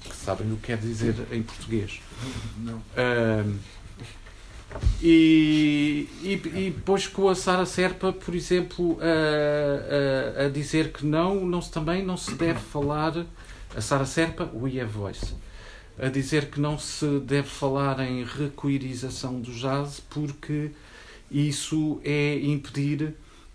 [0.03, 2.01] que sabem o que quer dizer em português.
[2.57, 2.81] Não.
[5.01, 11.05] E, e, e, depois com a Sara Serpa, por exemplo, a, a, a dizer que
[11.05, 13.25] não, não se, também não se deve falar
[13.75, 15.33] a Sara Serpa, We Have Voice,
[16.01, 20.71] a dizer que não se deve falar em requeerização do jazz porque
[21.29, 23.13] isso é impedir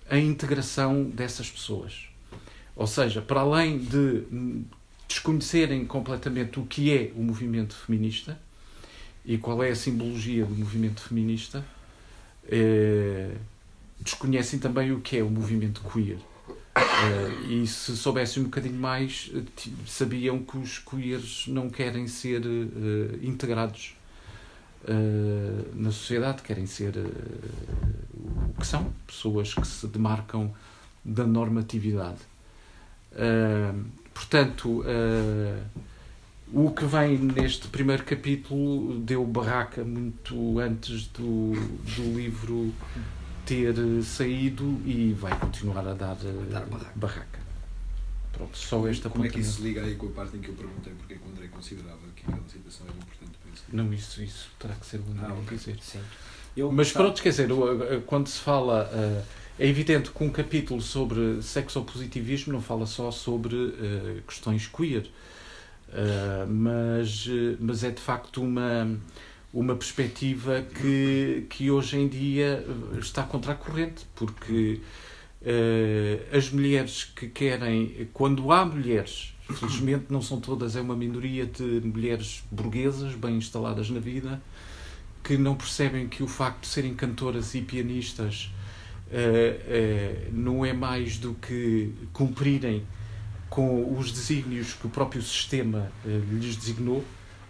[0.09, 2.07] a integração dessas pessoas.
[2.77, 4.23] Ou seja, para além de
[5.09, 8.39] desconhecerem completamente o que é o movimento feminista
[9.25, 11.65] e qual é a simbologia do movimento feminista,
[12.49, 13.35] eh,
[13.99, 16.19] desconhecem também o que é o movimento queer.
[16.77, 19.33] Uh, e se soubessem um bocadinho mais,
[19.87, 23.97] sabiam que os queers não querem ser uh, integrados
[24.85, 26.93] uh, na sociedade, querem ser
[28.15, 30.53] o que são, pessoas que se demarcam
[31.03, 32.21] da normatividade.
[34.13, 34.85] portanto,
[36.53, 41.53] o que vem neste primeiro capítulo deu barraca muito antes do,
[41.95, 42.75] do livro
[43.47, 46.17] ter saído e vai continuar a dar,
[46.51, 46.93] dar barraca.
[46.97, 47.39] barraca.
[48.33, 50.49] Pronto, só esta Como é que isso se liga aí com a parte em que
[50.49, 53.65] eu perguntei porque é que o André considerava que aquela situação era importante para isso?
[53.73, 55.57] Não, isso, isso terá que ser o André ah, okay.
[55.57, 55.79] dizer.
[55.81, 56.01] Sim.
[56.55, 57.49] Eu Mas pronto, quer dizer,
[58.05, 58.91] quando se fala.
[59.59, 65.07] É evidente que um capítulo sobre sexopositivismo não fala só sobre uh, questões queer.
[65.89, 67.27] Uh, mas,
[67.59, 68.99] mas é de facto uma,
[69.57, 72.63] uma perspectiva que, que hoje em dia
[72.99, 74.83] está contra a corrente, porque
[75.41, 81.47] uh, as mulheres que querem, quando há mulheres, felizmente não são todas, é uma minoria
[81.47, 84.43] de mulheres burguesas, bem instaladas na vida,
[85.25, 88.53] que não percebem que o facto de serem cantoras e pianistas
[89.07, 92.87] uh, não é mais do que cumprirem
[93.49, 97.03] com os desígnios que o próprio sistema uh, lhes designou,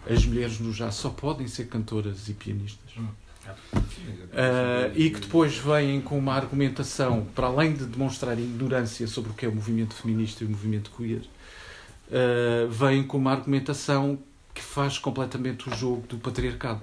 [0.09, 2.93] as mulheres no jazz só podem ser cantoras e pianistas.
[2.97, 9.33] Uh, e que depois vêm com uma argumentação, para além de demonstrar ignorância sobre o
[9.33, 14.19] que é o movimento feminista e o movimento queer, uh, vêm com uma argumentação
[14.53, 16.81] que faz completamente o jogo do patriarcado.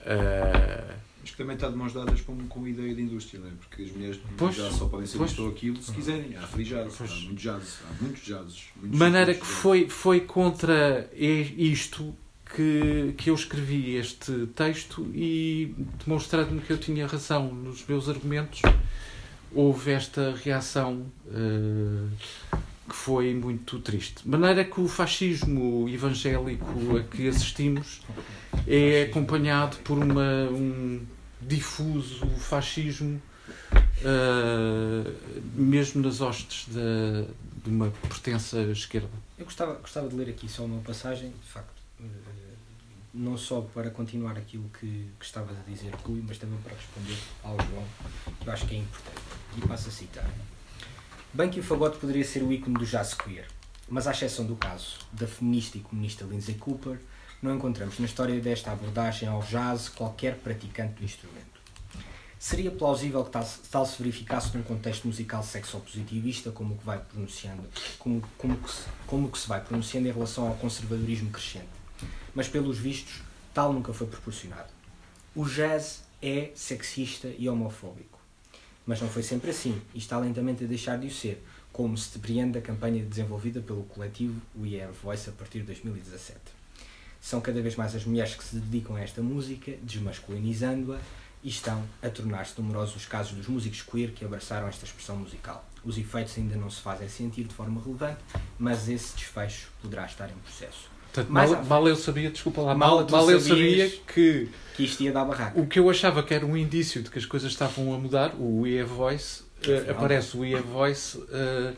[0.00, 3.48] Uh, Acho que também está de mãos dadas com, com a ideia de indústria, não
[3.48, 3.50] é?
[3.58, 6.36] porque as mulheres pois, já só podem ser pois, isto ou aquilo se quiserem.
[6.36, 7.10] Há free jazz, pois.
[7.10, 8.64] há muito jazz, há muitos jazzes.
[8.80, 12.14] De maneira que foi, foi contra isto
[12.54, 18.62] que, que eu escrevi este texto e demonstrando-me que eu tinha razão nos meus argumentos,
[19.52, 22.08] houve esta reação uh,
[22.88, 24.22] que foi muito triste.
[24.22, 28.00] De maneira que o fascismo evangélico a que assistimos
[28.64, 31.04] é acompanhado por uma, um
[31.46, 33.22] difuso fascismo,
[34.02, 35.12] uh,
[35.54, 37.26] mesmo nas hostes de,
[37.62, 39.08] de, uma pertença esquerda.
[39.38, 42.04] Eu gostava, gostava de ler aqui só uma passagem, de facto, uh,
[43.14, 47.16] não só para continuar aquilo que, que estavas a dizer, Rui, mas também para responder
[47.42, 47.84] ao João,
[48.40, 49.20] que eu acho que é importante.
[49.56, 50.28] E passo a citar.
[51.32, 53.46] Bem que o fagote poderia ser o ícone do jazz queer,
[53.88, 56.98] mas à exceção do caso da feminista e comunista Lindsay Cooper,
[57.42, 61.56] não encontramos na história desta abordagem ao jazz qualquer praticante do instrumento.
[62.38, 66.98] Seria plausível que tal, tal se verificasse num contexto musical sexopositivista, como o que vai
[66.98, 67.64] pronunciando,
[67.98, 71.68] como, como, que se, como que se vai pronunciando em relação ao conservadorismo crescente.
[72.34, 73.22] Mas pelos vistos,
[73.52, 74.68] tal nunca foi proporcionado.
[75.34, 78.18] O jazz é sexista e homofóbico.
[78.86, 82.16] Mas não foi sempre assim, e está lentamente a deixar de o ser, como se
[82.16, 86.55] depreende da campanha desenvolvida pelo coletivo We Have Voice a partir de 2017
[87.26, 90.98] são cada vez mais as mulheres que se dedicam a esta música, desmasculinizando-a,
[91.42, 95.68] e estão a tornar-se numerosos os casos dos músicos queer que abraçaram esta expressão musical.
[95.84, 98.18] Os efeitos ainda não se fazem sentir de forma relevante,
[98.56, 100.88] mas esse desfecho poderá estar em processo.
[101.12, 105.02] Portanto, mal, mal, eu sabia, desculpa lá, mal, mal, mal eu sabia que, que isto
[105.02, 105.58] ia dar barraca.
[105.58, 108.36] O que eu achava que era um indício de que as coisas estavam a mudar,
[108.38, 111.76] o We Have Voice, uh, aparece o We Have Voice uh,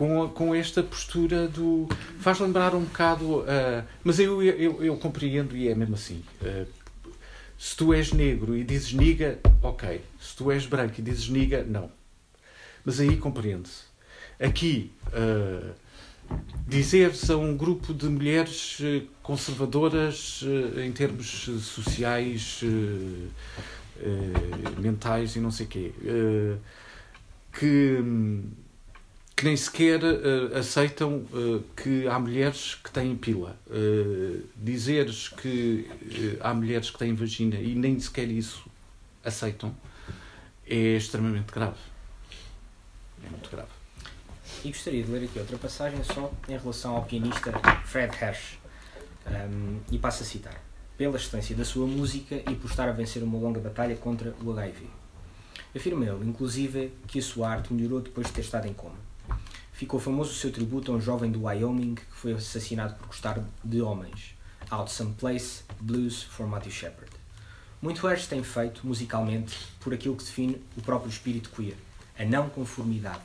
[0.00, 1.86] com, com esta postura do.
[2.20, 3.40] faz lembrar um bocado.
[3.40, 6.24] Uh, mas eu, eu, eu, compreendo e é mesmo assim.
[6.40, 6.66] Uh,
[7.58, 10.00] se tu és negro e dizes niga, ok.
[10.18, 11.90] Se tu és branco e dizes niga, não.
[12.82, 13.82] Mas aí compreende-se.
[14.40, 15.74] Aqui, uh,
[16.66, 18.78] dizeres a um grupo de mulheres
[19.22, 20.42] conservadoras
[20.82, 22.62] em termos sociais,
[24.78, 25.92] mentais e não sei o quê,
[27.52, 28.02] que
[29.40, 33.56] que nem sequer uh, aceitam uh, que há mulheres que têm pila.
[33.68, 35.88] Uh, dizeres que
[36.42, 38.68] há mulheres que têm vagina e nem sequer isso
[39.24, 39.74] aceitam
[40.66, 41.78] é extremamente grave.
[43.24, 43.70] É muito grave.
[44.62, 47.50] E gostaria de ler aqui outra passagem só em relação ao pianista
[47.86, 48.58] Fred Hersch.
[49.26, 50.62] Um, e passo a citar.
[50.98, 54.52] Pela excelência da sua música e por estar a vencer uma longa batalha contra o
[54.52, 54.86] HIV.
[55.74, 59.08] Afirma ele, inclusive, que a sua arte melhorou depois de ter estado em coma
[59.80, 63.42] ficou famoso o seu tributo a um jovem do Wyoming que foi assassinado por gostar
[63.64, 64.34] de homens.
[64.70, 67.10] Out Some Place, Blues for Matthew Shepard.
[67.80, 71.78] Muito Hersh tem feito, musicalmente, por aquilo que define o próprio espírito queer,
[72.18, 73.22] a não conformidade.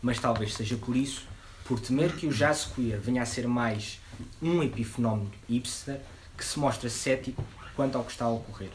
[0.00, 1.26] Mas talvez seja por isso,
[1.66, 4.00] por temer que o jazz queer venha a ser mais
[4.40, 6.00] um epifenómeno hipster
[6.34, 7.44] que se mostra cético
[7.76, 8.72] quanto ao que está a ocorrer.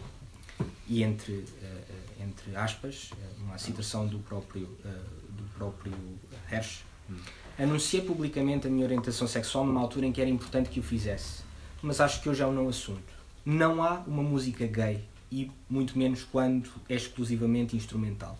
[0.87, 3.09] E entre, uh, entre aspas,
[3.39, 5.25] uma citação do próprio uh,
[5.57, 5.93] próprio
[6.51, 6.83] Hersh.
[7.09, 7.15] Hum.
[7.57, 11.43] Anunciei publicamente a minha orientação sexual numa altura em que era importante que o fizesse,
[11.81, 13.13] mas acho que hoje é um não assunto.
[13.45, 18.37] Não há uma música gay, e muito menos quando é exclusivamente instrumental.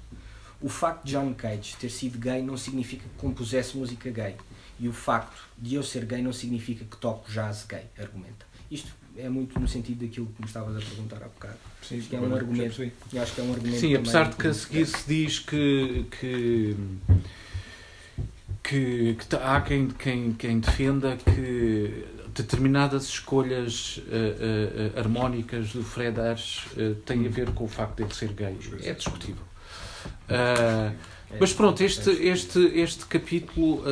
[0.62, 4.36] O facto de John Cage ter sido gay não significa que compusesse música gay.
[4.80, 8.46] E o facto de eu ser gay não significa que toco jazz gay, argumenta.
[8.70, 11.58] Isto é muito no sentido daquilo que me estavas a perguntar há bocado.
[11.82, 12.92] Sim, acho que é um argumento.
[13.14, 16.06] Eu acho que é um argumento Sim, apesar de que a seguir se diz que,
[16.20, 16.76] que,
[18.68, 26.20] que, que há quem, quem, quem defenda que determinadas escolhas uh, uh, harmónicas do Fred
[26.20, 28.58] Ash uh, têm a ver com o facto de ele ser gay.
[28.84, 29.44] É discutível.
[30.30, 30.96] Uh,
[31.40, 33.84] mas pronto, este, este, este capítulo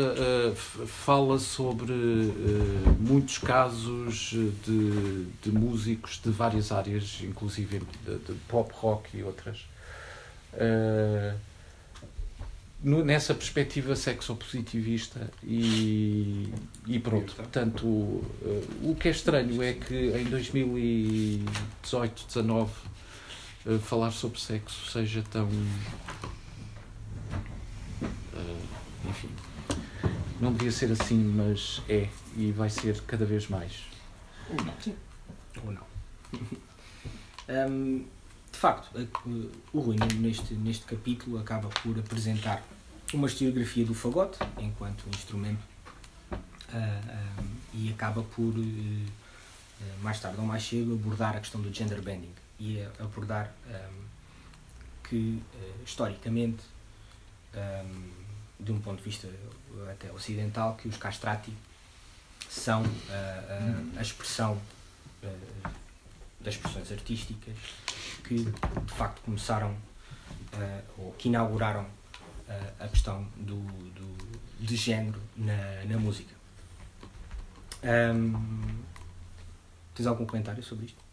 [0.86, 1.92] fala sobre
[3.00, 4.30] muitos casos
[4.66, 9.68] de, de músicos de várias áreas, inclusive de, de pop rock e outras.
[12.84, 16.54] No, nessa perspectiva sexopositivista e,
[16.86, 17.34] e pronto.
[17.34, 22.72] Portanto, o que é estranho é que em 2018, 19
[23.82, 25.50] falar sobre sexo seja tão
[28.34, 29.30] Uh, enfim,
[30.42, 33.84] não devia ser assim, mas é e vai ser cada vez mais.
[34.50, 34.74] Ou não.
[34.82, 34.96] Sim.
[35.66, 35.84] Ou não.
[37.70, 38.06] um,
[38.52, 38.90] de facto,
[39.72, 42.64] o Rui, neste, neste capítulo, acaba por apresentar
[43.16, 45.62] uma historiografia do fagote enquanto instrumento
[46.32, 46.38] uh,
[46.74, 49.06] um, e acaba por, uh,
[50.02, 54.04] mais tarde ou mais cedo, abordar a questão do gender bending e abordar um,
[55.08, 55.42] que,
[55.86, 56.64] historicamente,
[58.60, 59.30] de um ponto de vista
[59.92, 61.54] até ocidental, que os castrati
[62.50, 62.82] são
[63.98, 64.60] a expressão
[66.40, 67.56] das expressões artísticas
[68.24, 69.76] que de facto começaram
[70.98, 71.86] ou que inauguraram
[72.80, 74.18] a questão do, do,
[74.60, 76.34] de género na, na música.
[77.84, 78.82] Um,
[79.94, 81.04] tens algum comentário sobre isto?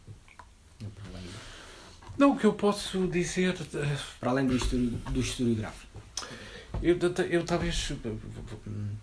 [2.17, 3.55] Não, o que eu posso dizer.
[4.19, 5.91] Para além do, do historiográfico.
[6.83, 6.97] Eu,
[7.29, 7.93] eu talvez,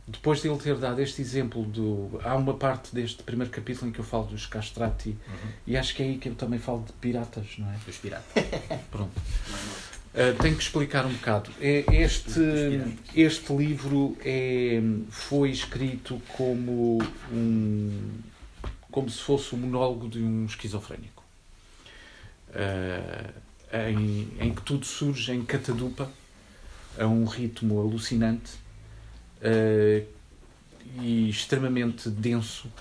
[0.07, 2.19] depois de ele ter dado este exemplo do.
[2.23, 5.49] Há uma parte deste primeiro capítulo em que eu falo dos castrati, uhum.
[5.67, 7.77] e acho que é aí que eu também falo de piratas, não é?
[7.85, 8.43] Dos piratas.
[8.89, 9.11] Pronto.
[10.13, 11.51] Uh, tenho que explicar um bocado.
[11.59, 12.39] Este,
[13.15, 16.99] este livro é, foi escrito como
[17.31, 18.19] um,
[18.89, 21.23] como se fosse o um monólogo de um esquizofrénico.
[22.49, 23.31] Uh,
[23.71, 26.09] em, em que tudo surge em catadupa
[26.97, 28.53] a um ritmo alucinante
[29.41, 30.07] uh,
[31.01, 32.71] e extremamente denso.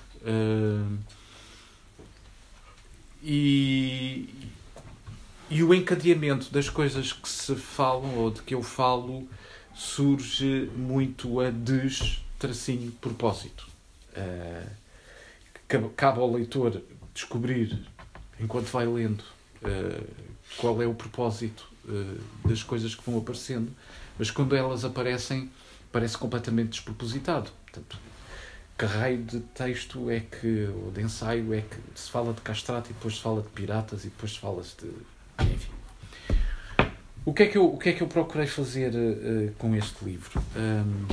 [3.23, 4.29] E,
[5.51, 9.29] e o encadeamento das coisas que se falam ou de que eu falo
[9.75, 13.69] surge muito a des tracinho propósito.
[14.17, 14.71] Uh,
[15.97, 16.83] cabe ao leitor
[17.15, 17.87] descobrir,
[18.41, 19.23] enquanto vai lendo,
[19.63, 20.07] uh,
[20.59, 23.73] qual é o propósito uh, das coisas que vão aparecendo
[24.19, 25.51] mas quando elas aparecem,
[25.93, 27.51] parece completamente despropositado.
[27.65, 27.99] Portanto,
[28.79, 32.91] que raio de texto é que, ou de ensaio, é que se fala de castrato
[32.91, 34.91] e depois se fala de piratas e depois se fala-se de.
[35.41, 35.73] Enfim.
[37.25, 40.05] O que, é que eu, o que é que eu procurei fazer uh, com este
[40.05, 40.43] livro?
[40.57, 41.07] Um,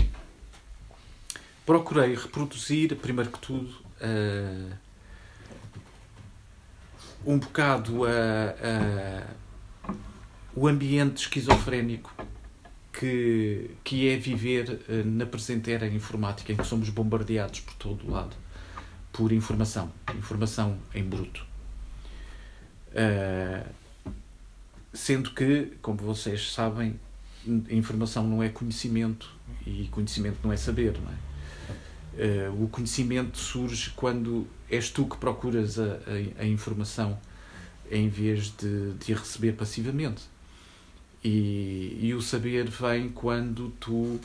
[1.65, 3.69] procurei reproduzir, primeiro que tudo,
[4.01, 4.71] uh,
[7.25, 8.01] um bocado
[10.55, 12.13] o ambiente esquizofrénico
[12.91, 18.07] que, que é viver uh, na presente era informática em que somos bombardeados por todo
[18.07, 18.35] o lado
[19.11, 21.45] por informação, informação em bruto.
[22.89, 23.63] Uh,
[24.93, 26.99] sendo que, como vocês sabem,
[27.69, 29.29] informação não é conhecimento
[29.65, 31.33] e conhecimento não é saber, não é?
[32.15, 35.99] Uh, o conhecimento surge quando és tu que procuras a,
[36.37, 37.17] a, a informação
[37.89, 40.21] em vez de, de a receber passivamente.
[41.23, 44.19] E, e o saber vem quando tu uh,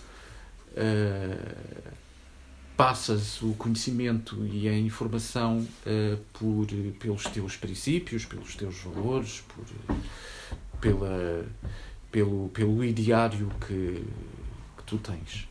[2.76, 6.66] passas o conhecimento e a informação uh, por,
[6.98, 9.64] pelos teus princípios, pelos teus valores, por,
[10.80, 11.44] pela,
[12.10, 14.04] pelo, pelo ideário que,
[14.76, 15.48] que tu tens.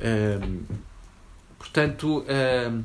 [0.00, 0.62] Um,
[1.58, 2.84] portanto, um,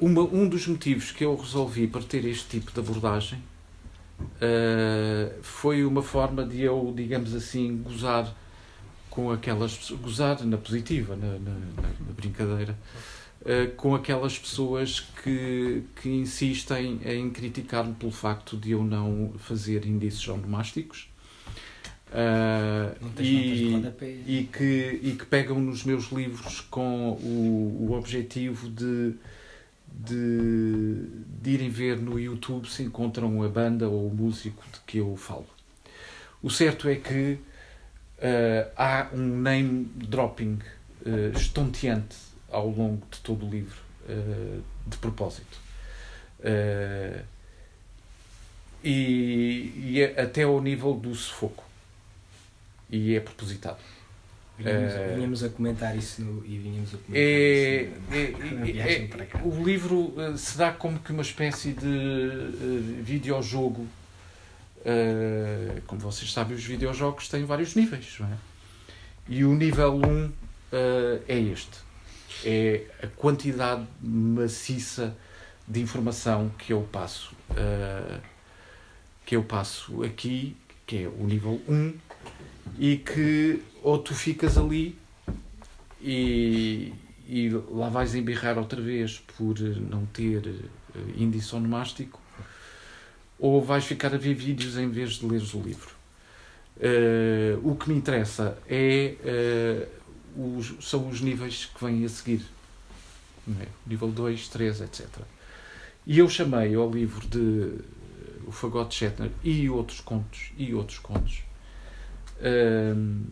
[0.00, 3.38] uma, um dos motivos que eu resolvi para ter este tipo de abordagem
[4.20, 8.34] uh, foi uma forma de eu, digamos assim, gozar
[9.08, 11.54] com aquelas pessoas, gozar na positiva, na, na,
[12.06, 12.76] na brincadeira,
[13.76, 20.26] com aquelas pessoas que, que insistem em criticar-me pelo facto de eu não fazer índices
[20.28, 21.12] onomásticos.
[22.12, 23.74] Uh, e,
[24.26, 29.14] e, que, e que pegam nos meus livros com o, o objetivo de,
[29.90, 31.06] de,
[31.40, 35.16] de irem ver no YouTube se encontram a banda ou o músico de que eu
[35.16, 35.46] falo.
[36.42, 37.38] O certo é que
[38.18, 40.58] uh, há um name dropping
[41.06, 42.16] uh, estonteante
[42.52, 45.58] ao longo de todo o livro, uh, de propósito.
[46.40, 47.24] Uh,
[48.84, 51.64] e, e é até ao nível do sufoco.
[52.90, 53.78] E é propositado.
[54.58, 58.64] Vinhamos, uh, vinhamos a comentar isso no, e vinhamos a comentar é, isso na, na
[58.64, 59.40] viagem é, para cá.
[59.42, 63.86] O livro se dá como que uma espécie de uh, videojogo.
[64.84, 68.16] Uh, como vocês sabem, os videojogos têm vários níveis.
[68.18, 68.36] Não é?
[69.28, 70.32] E o nível 1 uh,
[71.28, 71.78] é este.
[72.44, 75.16] É a quantidade maciça
[75.66, 77.34] de informação que eu passo.
[77.50, 78.20] Uh,
[79.24, 81.94] que eu passo aqui, que é o nível 1,
[82.78, 84.98] e que ou tu ficas ali
[86.00, 86.92] e,
[87.28, 90.62] e lá vais embirrar outra vez por não ter uh,
[91.16, 92.20] índice onomástico,
[93.38, 95.90] ou vais ficar a ver vídeos em vez de leres o livro.
[96.76, 100.01] Uh, o que me interessa é, uh,
[100.36, 102.44] os, são os níveis que vêm a seguir.
[103.60, 103.66] É?
[103.86, 105.08] Nível 2, 3, etc.
[106.06, 107.78] E eu chamei ao livro de
[108.46, 111.42] O Fagote Shetner e outros contos, e outros contos,
[112.38, 113.24] uh,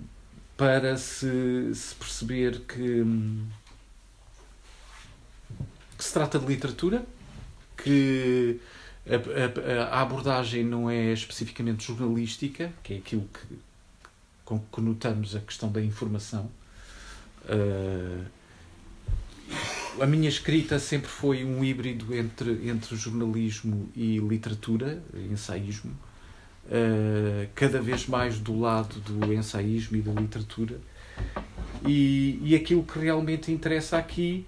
[0.57, 3.05] para se, se perceber que,
[5.97, 7.05] que se trata de literatura,
[7.77, 8.61] que
[9.07, 13.59] a, a, a, abordagem não é especificamente jornalística, que é aquilo que,
[14.45, 16.51] com que conotamos a questão da informação.
[17.45, 18.25] Uh,
[20.01, 25.91] a minha escrita sempre foi um híbrido entre, entre jornalismo e literatura, ensaísmo,
[26.67, 30.79] uh, cada vez mais do lado do ensaísmo e da literatura.
[31.87, 34.47] E, e aquilo que realmente interessa aqui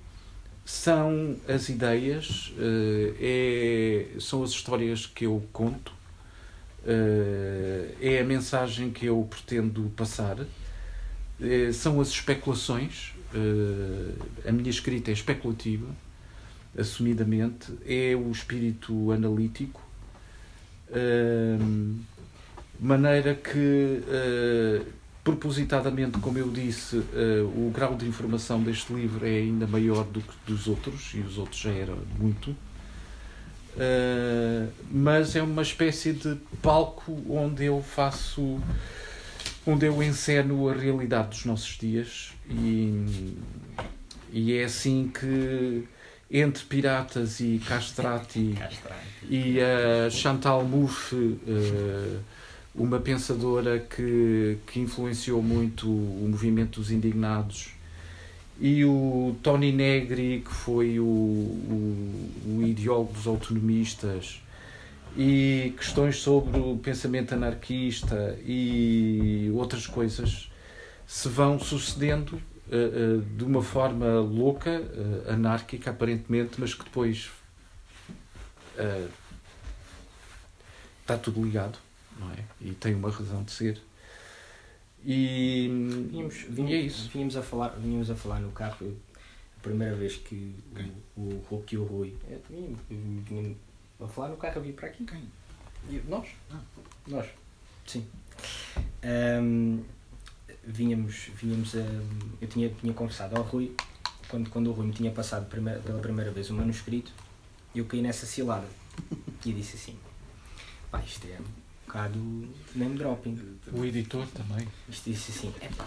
[0.64, 5.92] são as ideias, uh, é, são as histórias que eu conto,
[8.00, 10.36] é a mensagem que eu pretendo passar,
[11.72, 13.12] são as especulações.
[14.46, 15.86] a minha escrita é especulativa,
[16.78, 19.80] assumidamente, é o espírito analítico,
[22.78, 24.02] maneira que
[25.24, 26.96] propositadamente, como eu disse,
[27.54, 31.38] o grau de informação deste livro é ainda maior do que dos outros, e os
[31.38, 32.54] outros já eram muito.
[34.90, 38.60] Mas é uma espécie de palco onde eu faço,
[39.66, 43.36] onde eu enceno a realidade dos nossos dias, e,
[44.32, 45.84] e é assim que
[46.30, 48.54] entre Piratas e Castrati,
[49.28, 51.14] e a Chantal Mouffe.
[51.14, 52.20] Uh,
[52.74, 57.68] uma pensadora que, que influenciou muito o movimento dos indignados
[58.60, 64.40] e o Tony Negri, que foi o, o, o ideólogo dos autonomistas,
[65.16, 70.50] e questões sobre o pensamento anarquista e outras coisas
[71.06, 77.30] se vão sucedendo uh, uh, de uma forma louca, uh, anárquica aparentemente, mas que depois
[81.02, 81.78] está tudo ligado
[82.18, 82.44] não é?
[82.60, 83.80] E tem uma razão de ser.
[85.04, 85.68] E,
[86.10, 87.10] vínhamos, vínhamos, e é isso.
[87.10, 88.96] Vínhamos a, falar, vínhamos a falar no carro,
[89.58, 90.54] a primeira vez que
[91.16, 92.14] o, o Hulk e o Rui.
[92.30, 93.56] É, vínhamos
[94.04, 95.04] a falar no carro, vim para aqui.
[95.04, 95.28] Quem?
[96.08, 96.28] nós?
[96.50, 96.60] Ah.
[97.06, 97.26] Nós.
[97.86, 98.06] Sim.
[99.04, 99.82] Um,
[100.64, 101.84] vínhamos, vínhamos a,
[102.40, 103.74] eu tinha, tinha conversado ao Rui,
[104.28, 107.12] quando, quando o Rui me tinha passado primeira, pela primeira vez o manuscrito,
[107.74, 108.66] eu caí nessa cilada
[109.44, 109.98] e disse assim:
[110.90, 111.38] pá, isto é
[111.92, 112.18] bocado
[112.74, 113.58] name dropping.
[113.70, 114.66] O editor também.
[114.88, 115.86] Isto disse assim, é pá,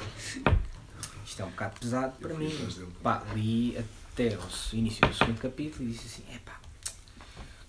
[1.25, 2.51] isto é um bocado pesado para mim.
[3.01, 6.59] Pá, li até o início do segundo capítulo e disse assim, é pá.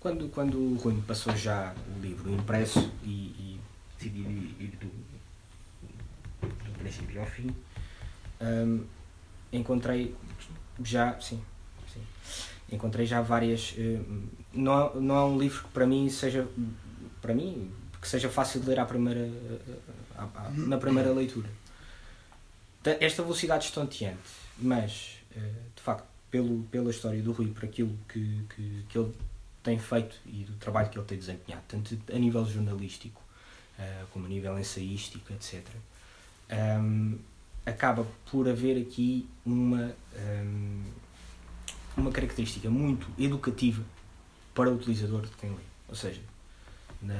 [0.07, 3.61] Quando, quando o Rui passou já o livro impresso e, e
[3.97, 4.87] decidi ir do,
[6.47, 7.53] do princípio ao fim,
[8.39, 8.85] um,
[9.51, 10.15] encontrei
[10.81, 11.43] já, sim,
[11.93, 11.99] sim,
[12.71, 13.75] encontrei já várias.
[13.77, 16.47] Um, não, não é um livro que para mim seja,
[17.21, 17.69] para mim,
[18.01, 19.29] que seja fácil de ler à primeira,
[20.53, 21.49] na primeira leitura.
[23.01, 24.17] Esta velocidade estonteante,
[24.57, 29.13] mas eh, de facto, pelo, pela história do Rui, por aquilo que, que, que ele
[29.67, 33.21] tem feito e do trabalho que ele tem desempenhado, tanto a nível jornalístico
[33.77, 35.61] eh, como a nível ensaístico, etc.,
[36.49, 37.15] um, ehm,
[37.65, 40.83] acaba por haver aqui uma, um, ehm,
[41.97, 43.83] uma característica muito educativa
[44.55, 45.65] para o utilizador de quem lê.
[45.89, 46.21] Ou seja,
[47.01, 47.13] na,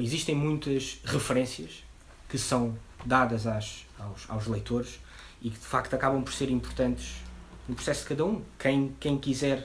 [0.00, 1.84] existem muitas referências
[2.28, 2.76] que são
[3.06, 4.98] dadas às, aos, aos leitores
[5.40, 7.22] e que de facto acabam por ser importantes
[7.68, 8.42] no processo de cada um.
[8.58, 9.62] Quem, quem quiser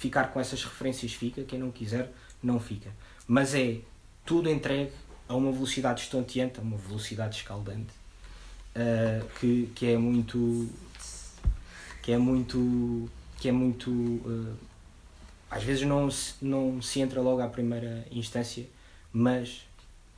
[0.00, 2.10] ficar com essas referências fica, quem não quiser
[2.42, 2.90] não fica.
[3.28, 3.80] Mas é
[4.24, 4.90] tudo entregue
[5.28, 7.92] a uma velocidade estonteante, a uma velocidade escaldante,
[8.74, 10.70] uh, que, que é muito.
[12.02, 13.10] que é muito.
[13.38, 13.90] que é muito.
[13.90, 14.56] Uh,
[15.50, 18.66] às vezes não se, não se entra logo à primeira instância,
[19.12, 19.66] mas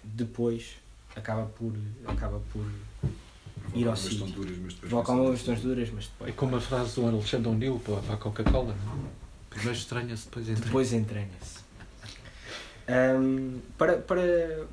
[0.04, 0.76] depois
[1.16, 1.72] acaba por.
[2.06, 2.64] acaba por
[3.74, 4.32] ir ao sítio.
[4.78, 6.30] Provoca algumas questões duras, mas depois.
[6.30, 8.76] É como a frase do Alexandre O'Neill para a Coca-Cola.
[9.18, 9.22] É?
[9.52, 10.66] Primeiro estranha-se, depois entranha-se.
[10.66, 11.62] Depois entranha-se.
[12.88, 14.22] Um, para, para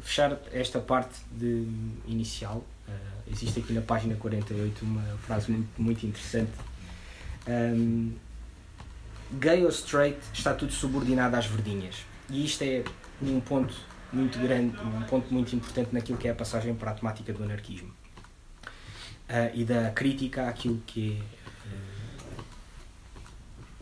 [0.02, 1.68] fechar esta parte de,
[2.08, 6.52] inicial, uh, existe aqui na página 48 uma frase muito, muito interessante.
[7.48, 8.14] Um,
[9.34, 11.98] gay ou straight está tudo subordinado às verdinhas.
[12.30, 12.84] E isto é
[13.22, 13.74] um ponto
[14.12, 17.44] muito grande, um ponto muito importante naquilo que é a passagem para a temática do
[17.44, 17.90] anarquismo.
[19.30, 21.99] Uh, e da crítica àquilo que é uh,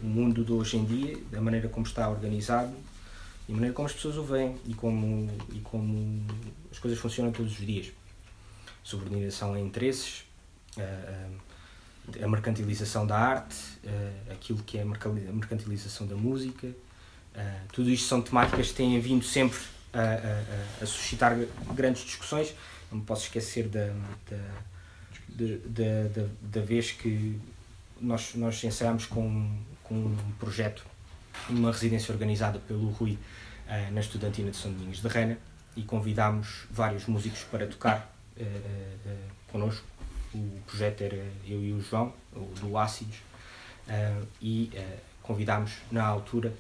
[0.01, 2.73] o mundo de hoje em dia, da maneira como está organizado
[3.47, 6.25] e a maneira como as pessoas o veem e como, e como
[6.71, 7.91] as coisas funcionam todos os dias.
[8.83, 10.23] Subordinação a interesses,
[10.77, 13.57] a, mercantilização da arte,
[14.31, 16.69] aquilo que é a mercantilização da música,
[17.71, 19.59] tudo isto são temáticas que têm vindo sempre
[19.93, 21.37] a, suscitar
[21.73, 22.53] grandes discussões.
[22.91, 23.87] Não me posso esquecer da,
[24.29, 24.37] da,
[25.65, 27.39] da, da, vez que
[27.99, 29.51] nós, nós ensaiámos com,
[29.87, 30.85] com um projeto,
[31.49, 35.37] uma residência organizada pelo Rui uh, na Estudantina de São Domingos de Reina
[35.75, 39.17] e convidámos vários músicos para tocar uh, uh,
[39.51, 39.85] connosco.
[40.33, 42.13] O projeto era eu e o João,
[42.59, 43.15] do Ácidos,
[44.41, 44.69] e
[45.23, 46.53] convidámos na altura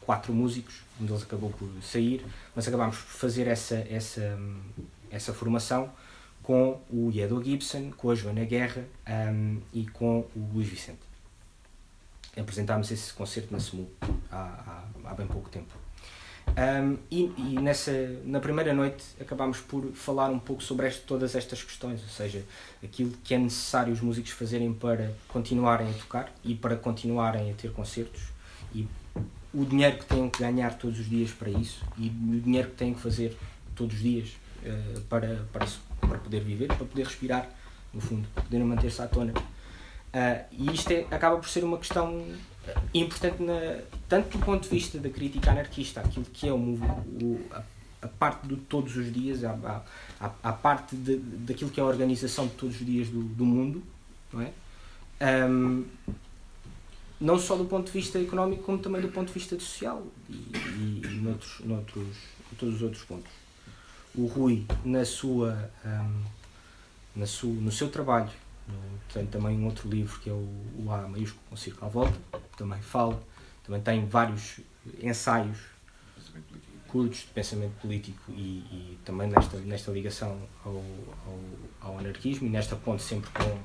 [0.00, 2.24] quatro músicos, um deles acabou por sair,
[2.54, 4.38] mas acabámos por fazer essa, essa,
[5.10, 5.92] essa formação
[6.42, 11.09] com o Edo Gibson, com a Joana Guerra um, e com o Luís Vicente.
[12.36, 13.88] Apresentámos esse concerto na SMU
[14.30, 15.72] há, há, há bem pouco tempo.
[16.50, 17.92] Um, e, e nessa,
[18.24, 22.42] na primeira noite acabámos por falar um pouco sobre este, todas estas questões, ou seja,
[22.82, 27.54] aquilo que é necessário os músicos fazerem para continuarem a tocar e para continuarem a
[27.54, 28.22] ter concertos
[28.74, 28.86] e
[29.54, 32.76] o dinheiro que têm que ganhar todos os dias para isso e o dinheiro que
[32.76, 33.36] têm que fazer
[33.74, 34.30] todos os dias
[34.64, 35.66] uh, para, para,
[36.00, 37.48] para poder viver, para poder respirar,
[37.92, 39.32] no fundo, para manter-se à tona.
[40.12, 42.26] Uh, e isto é, acaba por ser uma questão
[42.92, 47.40] importante na, tanto do ponto de vista da crítica anarquista, aquilo que é o, o
[47.52, 47.62] a,
[48.02, 49.82] a, parte de todos os dias, a,
[50.20, 53.44] a, a parte de, daquilo que é a organização de todos os dias do, do
[53.44, 53.82] mundo,
[54.32, 54.52] não é?
[55.48, 55.84] Um,
[57.20, 61.02] não só do ponto de vista económico, como também do ponto de vista social e,
[61.04, 62.16] e, noutros, noutros,
[62.58, 63.30] todos os outros pontos.
[64.14, 66.22] O Rui, na sua, um,
[67.14, 68.30] na sua, no seu trabalho,
[69.12, 70.48] tem também um outro livro que é o,
[70.78, 72.18] o A maiúsculo com círculo à volta,
[72.56, 73.20] também fala,
[73.64, 74.60] também tem vários
[75.02, 75.58] ensaios
[76.86, 81.40] curtos de pensamento político e, e, também nesta, nesta ligação ao, ao,
[81.80, 83.58] ao, anarquismo e nesta ponte sempre com,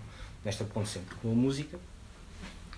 [0.43, 1.79] nesta ponte sempre com a música.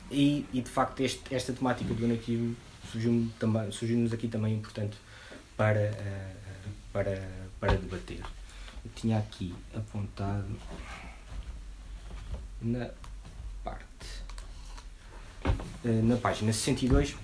[0.10, 2.56] E, e de facto este, esta temática do anarquismo
[2.90, 4.98] surgiu-nos surgiu aqui também importante
[5.58, 6.36] para, eh,
[6.94, 8.22] para, para debater.
[8.86, 10.48] Eu tinha aqui apontado
[12.62, 12.90] na
[13.64, 14.08] parte
[15.84, 17.16] eh, na página 62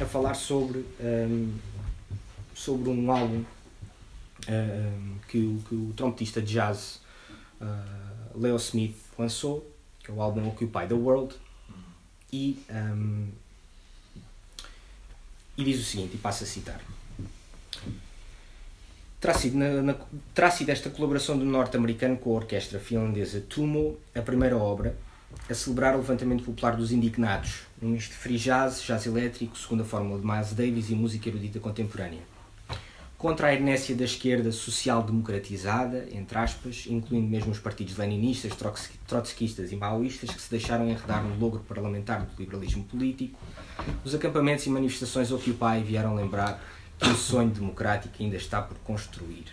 [0.00, 1.58] a falar sobre um, ehm,
[2.54, 3.44] sobre um álbum um,
[4.48, 7.00] ehm, que, o, que o trompetista de jazz
[7.60, 9.68] uh, Leo Smith lançou
[10.02, 11.34] que é o álbum Occupy the World
[12.32, 13.28] e um, ehm,
[15.56, 16.80] e diz o seguinte e passo a citar
[19.20, 19.96] Terá sido, na, na,
[20.32, 24.96] terá sido esta colaboração do norte-americano com a orquestra finlandesa Tumo a primeira obra
[25.50, 29.82] a celebrar o levantamento popular dos indignados, num misto de free jazz, jazz elétrico, segundo
[29.82, 32.20] a fórmula de Miles Davis e música erudita contemporânea.
[33.18, 38.52] Contra a inércia da esquerda social-democratizada, entre aspas, incluindo mesmo os partidos leninistas,
[39.08, 43.36] trotskistas e maoístas que se deixaram enredar no logro parlamentar do liberalismo político,
[44.04, 46.62] os acampamentos e manifestações Occupy vieram lembrar
[46.98, 49.46] que o sonho democrático ainda está por construir.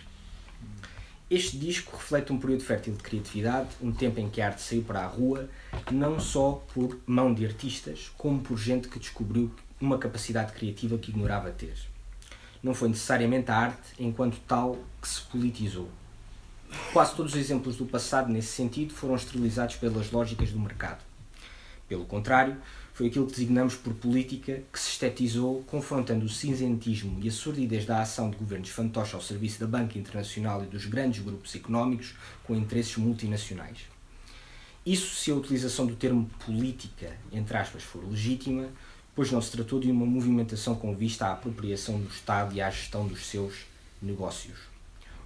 [1.28, 4.82] Este disco reflete um período fértil de criatividade, um tempo em que a arte saiu
[4.82, 5.48] para a rua,
[5.90, 11.10] não só por mão de artistas, como por gente que descobriu uma capacidade criativa que
[11.10, 11.74] ignorava ter.
[12.62, 15.88] Não foi necessariamente a arte, enquanto tal, que se politizou.
[16.92, 21.02] Quase todos os exemplos do passado nesse sentido foram esterilizados pelas lógicas do mercado.
[21.88, 22.56] Pelo contrário,
[22.96, 27.84] foi aquilo que designamos por política que se estetizou, confrontando o cinzentismo e a sordidez
[27.84, 32.14] da ação de governos fantoches ao serviço da banca internacional e dos grandes grupos económicos
[32.44, 33.80] com interesses multinacionais.
[34.86, 38.70] Isso se a utilização do termo política, entre aspas, for legítima,
[39.14, 42.70] pois não se tratou de uma movimentação com vista à apropriação do Estado e à
[42.70, 43.66] gestão dos seus
[44.00, 44.56] negócios.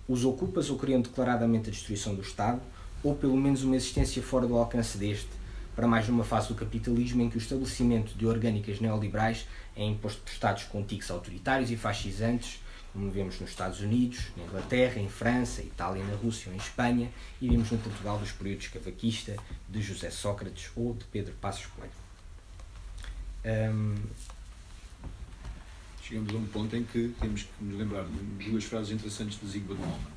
[0.09, 2.61] Os ocupas ou queriam declaradamente a destruição do Estado,
[3.01, 5.40] ou pelo menos uma existência fora do alcance deste,
[5.81, 10.21] para mais numa fase do capitalismo em que o estabelecimento de orgânicas neoliberais é imposto
[10.21, 12.61] por Estados com tiques autoritários e fascisantes,
[12.93, 17.11] como vemos nos Estados Unidos, na Inglaterra, em França, Itália, na Rússia ou em Espanha,
[17.41, 19.35] e vimos no Portugal dos períodos cavaquista,
[19.71, 21.91] de José Sócrates ou de Pedro Passos Coelho.
[23.73, 23.95] Um...
[26.03, 29.49] Chegamos a um ponto em que temos que nos lembrar de duas frases interessantes de
[29.49, 30.13] Zygmunt Bauman.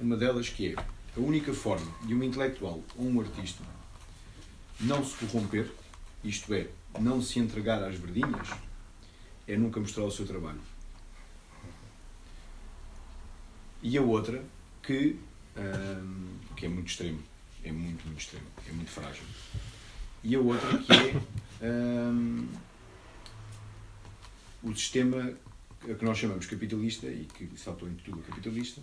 [0.00, 3.62] Uma delas que é a única forma de um intelectual ou um artista
[4.80, 5.70] não se corromper,
[6.22, 6.68] isto é,
[7.00, 8.48] não se entregar às verdinhas,
[9.46, 10.60] é nunca mostrar o seu trabalho.
[13.82, 14.42] E a outra,
[14.82, 15.16] que,
[15.56, 17.22] hum, que é muito extremo,
[17.62, 19.24] é muito, muito extremo, é muito frágil.
[20.24, 22.48] E a outra que é hum,
[24.62, 25.32] o sistema
[25.80, 28.80] que nós chamamos capitalista e que saltou em tudo capitalista,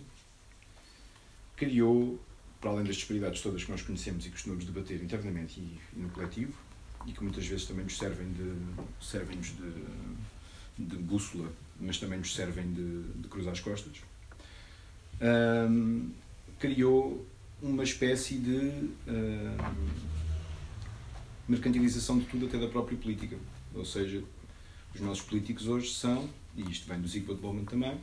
[1.56, 2.18] criou
[2.64, 6.08] para além das disparidades todas que nós conhecemos e costumamos debater internamente e, e no
[6.08, 6.54] coletivo,
[7.06, 8.56] e que muitas vezes também nos servem de,
[9.04, 9.52] servem de,
[10.78, 13.92] de bússola, mas também nos servem de, de cruzar as costas,
[15.20, 16.10] um,
[16.58, 17.26] criou
[17.60, 19.56] uma espécie de um,
[21.46, 23.36] mercantilização de tudo, até da própria política.
[23.74, 24.24] Ou seja,
[24.94, 28.00] os nossos políticos hoje são, e isto vem do Zygmunt Bauman também,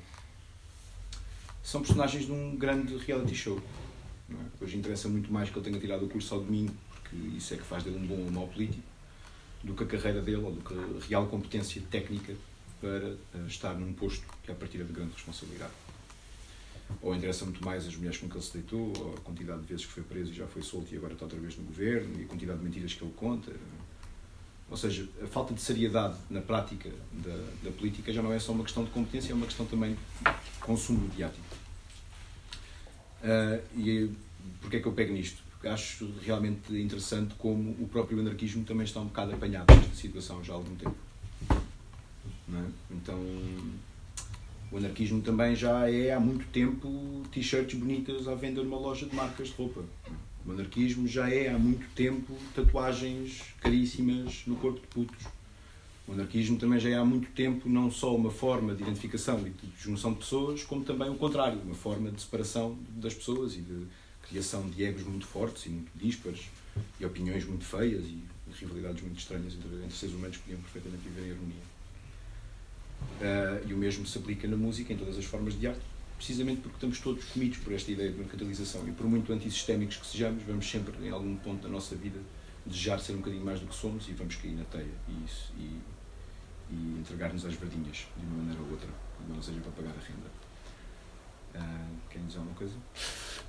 [1.64, 3.59] são personagens de um grande reality show.
[4.39, 4.63] É?
[4.63, 7.57] Hoje interessa muito mais que ele tenha tirado o curso ao domingo, porque isso é
[7.57, 8.84] que faz dele um bom ou mau político,
[9.63, 12.34] do que a carreira dele ou do que a real competência técnica
[12.79, 15.73] para uh, estar num posto que é a partir de grande responsabilidade.
[17.01, 19.67] Ou interessa muito mais as mulheres com que ele se deitou, ou a quantidade de
[19.67, 22.19] vezes que foi preso e já foi solto e agora está outra vez no governo,
[22.19, 23.51] e a quantidade de mentiras que ele conta.
[24.69, 28.51] Ou seja, a falta de seriedade na prática da, da política já não é só
[28.51, 31.45] uma questão de competência, é uma questão também de consumo mediático.
[33.24, 34.11] Uh, e
[34.59, 35.43] porquê é que eu pego nisto?
[35.51, 40.43] Porque acho realmente interessante como o próprio anarquismo também está um bocado apanhado nesta situação
[40.43, 40.95] já há algum tempo.
[41.51, 42.65] É?
[42.91, 43.17] Então,
[44.72, 49.15] o anarquismo também já é há muito tempo t-shirts bonitas à venda numa loja de
[49.15, 49.84] marcas de roupa.
[50.45, 55.28] O anarquismo já é há muito tempo tatuagens caríssimas no corpo de putos.
[56.08, 59.52] O anarquismo também já é há muito tempo não só uma forma de identificação e
[59.52, 63.62] de junção de pessoas, como também o contrário, uma forma de separação das pessoas e
[63.62, 63.88] de
[64.28, 66.49] criação de egos muito fortes e muito díspares
[66.99, 68.24] e opiniões muito feias e
[68.60, 71.72] rivalidades muito estranhas entre, entre seres humanos que podiam perfeitamente viver em harmonia.
[73.02, 75.82] Uh, e o mesmo se aplica na música, em todas as formas de arte,
[76.18, 80.06] precisamente porque estamos todos comidos por esta ideia de mercantilização e por muito antissistémicos que
[80.06, 82.20] sejamos, vamos sempre, em algum ponto da nossa vida,
[82.66, 84.93] desejar ser um bocadinho mais do que somos e vamos cair na teia.
[85.07, 85.26] E,
[85.57, 85.82] e
[86.72, 88.88] e entregar-nos às verdinhas, de uma maneira ou outra,
[89.28, 90.32] não seja para pagar a renda.
[91.53, 92.74] Uh, querem dizer alguma coisa?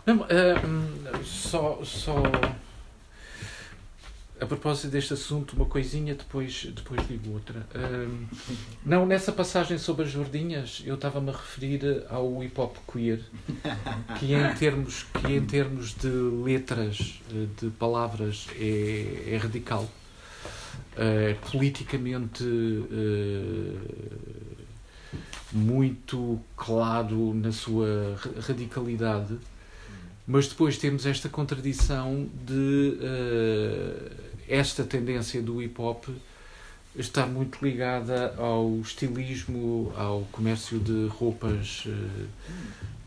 [0.05, 2.15] Não, uh, só, só
[4.43, 7.65] a propósito deste assunto, uma coisinha, depois, depois digo outra.
[7.75, 8.27] Uh,
[8.85, 13.21] não, nessa passagem sobre as verdinhas, eu estava-me a referir ao hip hop queer,
[14.19, 17.21] que em termos, que em termos de letras,
[17.61, 23.79] de palavras, é, é radical uh, politicamente uh,
[25.53, 29.39] muito claro na sua radicalidade,
[30.27, 32.99] mas depois temos esta contradição de
[34.49, 36.07] esta tendência do hip hop
[36.97, 41.87] estar muito ligada ao estilismo, ao comércio de roupas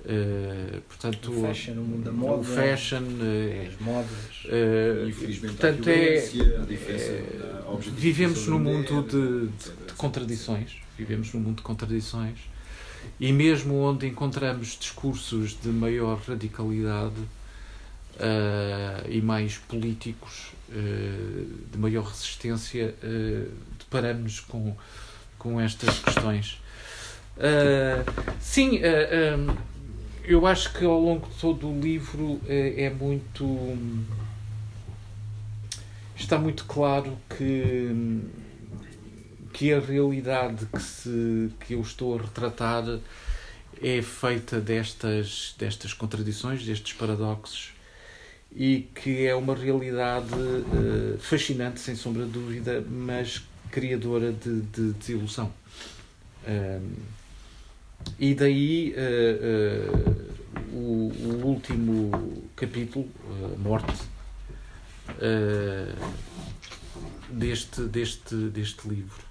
[0.05, 4.45] Uh, portanto, o fashion, o mundo da moda, o fashion, uh, as modas.
[4.45, 7.23] Uh, Infelizmente, portanto, é, é,
[7.97, 10.77] vivemos num mundo de, de, de, contradições.
[10.95, 12.38] Vivemos num mundo de contradições.
[13.19, 17.15] E mesmo onde encontramos discursos de maior radicalidade
[19.09, 22.95] e mais políticos, de maior resistência,
[23.80, 24.76] deparamos com,
[25.38, 26.59] com estas questões.
[28.39, 28.80] sim,
[30.24, 33.78] eu acho que ao longo de todo o livro é muito.
[36.16, 38.22] Está muito claro que,
[39.53, 42.84] que a realidade que, se, que eu estou a retratar
[43.82, 47.74] é feita destas, destas contradições, destes paradoxos
[48.56, 54.93] e que é uma realidade uh, fascinante, sem sombra de dúvida, mas criadora de, de
[54.93, 55.51] desilusão.
[56.47, 56.93] Um,
[58.18, 60.12] e daí uh,
[60.72, 63.10] uh, o, o, último capítulo,
[63.58, 63.93] morte,
[67.30, 69.24] deste, deste, deste livro.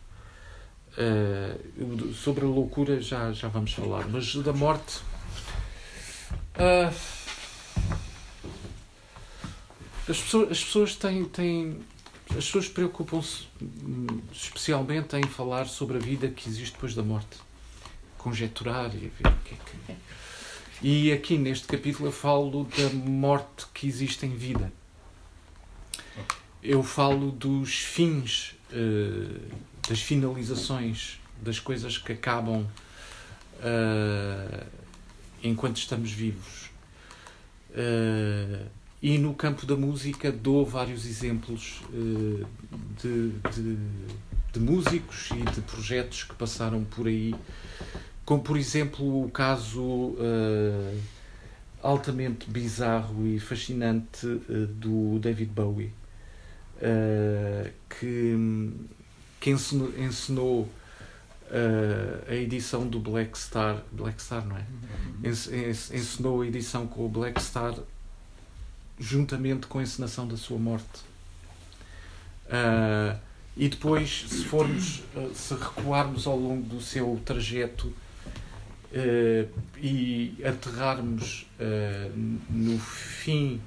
[2.14, 5.00] sobre a loucura já, já vamos falar, mas da morte.
[10.08, 11.80] As pessoas, as pessoas têm, têm
[12.30, 17.38] as pessoas preocupam-se hum, especialmente em falar sobre a vida que existe depois da morte.
[18.18, 19.96] Conjecturar e ver o que é que.
[20.82, 24.72] E aqui neste capítulo eu falo da morte que existe em vida.
[26.62, 29.40] Eu falo dos fins, uh,
[29.88, 32.66] das finalizações, das coisas que acabam
[33.60, 34.66] uh,
[35.42, 36.70] enquanto estamos vivos.
[39.04, 42.46] Uh, e no campo da música dou vários exemplos uh,
[43.02, 43.76] de, de,
[44.50, 47.34] de, músicos e de projetos que passaram por aí,
[48.24, 51.00] como por exemplo o caso uh,
[51.82, 55.92] altamente bizarro e fascinante uh, do David Bowie,
[57.88, 58.34] que,
[59.40, 60.68] que ensinou, ensinou
[62.28, 64.66] a edição do Black Star, Black Star não é?
[65.22, 65.70] Uhum.
[65.70, 67.74] Ensinou a edição com o Black Star
[68.98, 71.00] juntamente com a encenação da sua morte.
[72.46, 73.18] Uh,
[73.56, 81.46] e depois, se formos, uh, se recuarmos ao longo do seu trajeto uh, e aterrarmos
[82.50, 83.60] no fim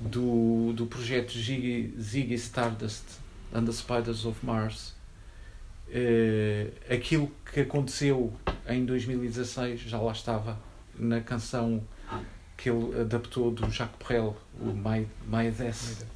[0.00, 3.04] do, do projeto Ziggy, Ziggy Stardust
[3.52, 4.94] and the Spiders of Mars,
[6.90, 8.32] aquilo que aconteceu
[8.68, 10.58] em 2016 já lá estava
[10.98, 11.82] na canção
[12.56, 16.06] que ele adaptou do Jacques Brel, o My, My Death.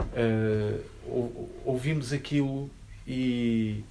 [0.00, 2.68] Uh, ouvimos aquilo
[3.06, 3.84] e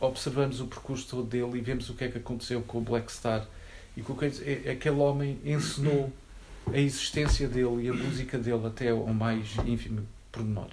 [0.00, 3.10] observamos o percurso todo dele e vemos o que é que aconteceu com o Black
[3.10, 3.46] Star
[3.96, 6.12] e com que é, aquele homem ensinou
[6.72, 10.70] a existência dele e a música dele até ao mais ínfimo pormenor,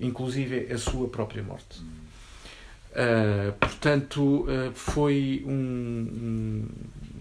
[0.00, 1.80] inclusive a sua própria morte.
[2.92, 6.66] Uh, portanto, uh, foi um,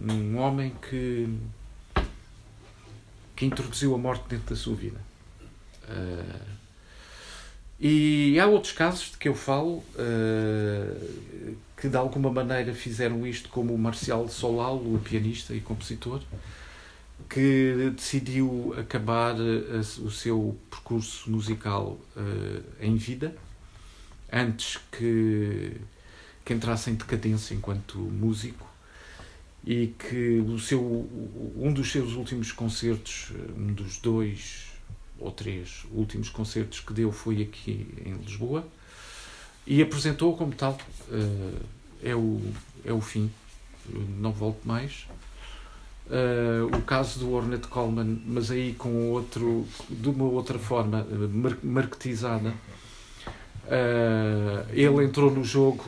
[0.08, 1.28] um, um homem que
[3.36, 5.00] que introduziu a morte dentro da sua vida.
[5.90, 6.56] Uh,
[7.80, 13.50] e há outros casos de que eu falo uh, que de alguma maneira fizeram isto,
[13.50, 16.22] como o Marcial Solal, o pianista e compositor,
[17.30, 21.98] que decidiu acabar uh, o seu percurso musical
[22.80, 23.36] em vida
[24.32, 25.74] antes que,
[26.44, 28.75] que entrasse em decadência enquanto músico
[29.66, 30.80] e que o seu,
[31.58, 34.68] um dos seus últimos concertos, um dos dois
[35.20, 38.68] ou três últimos concertos que deu foi aqui em Lisboa
[39.66, 40.78] e apresentou como tal
[41.10, 41.66] uh,
[42.04, 42.40] é o
[42.84, 43.32] é o fim
[44.20, 45.08] não volto mais.
[46.08, 51.04] Uh, o caso do Ornette Coleman mas aí com outro de uma outra forma
[51.34, 52.54] mar marketizada
[53.66, 55.84] uh, ele entrou no jogo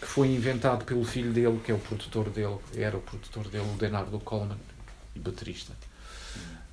[0.00, 3.64] que foi inventado pelo filho dele, que é o produtor dele, era o produtor dele,
[3.64, 4.58] o Leonardo Coleman,
[5.16, 5.72] baterista,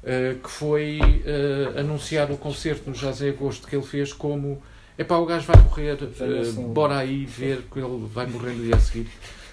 [0.03, 4.61] uh, que foi uh, anunciar o concerto no Jazz em Agosto que ele fez como
[4.97, 8.63] é pá, o gajo vai morrer, uh, bora aí ver que ele vai morrer no
[8.63, 9.09] dia a seguir.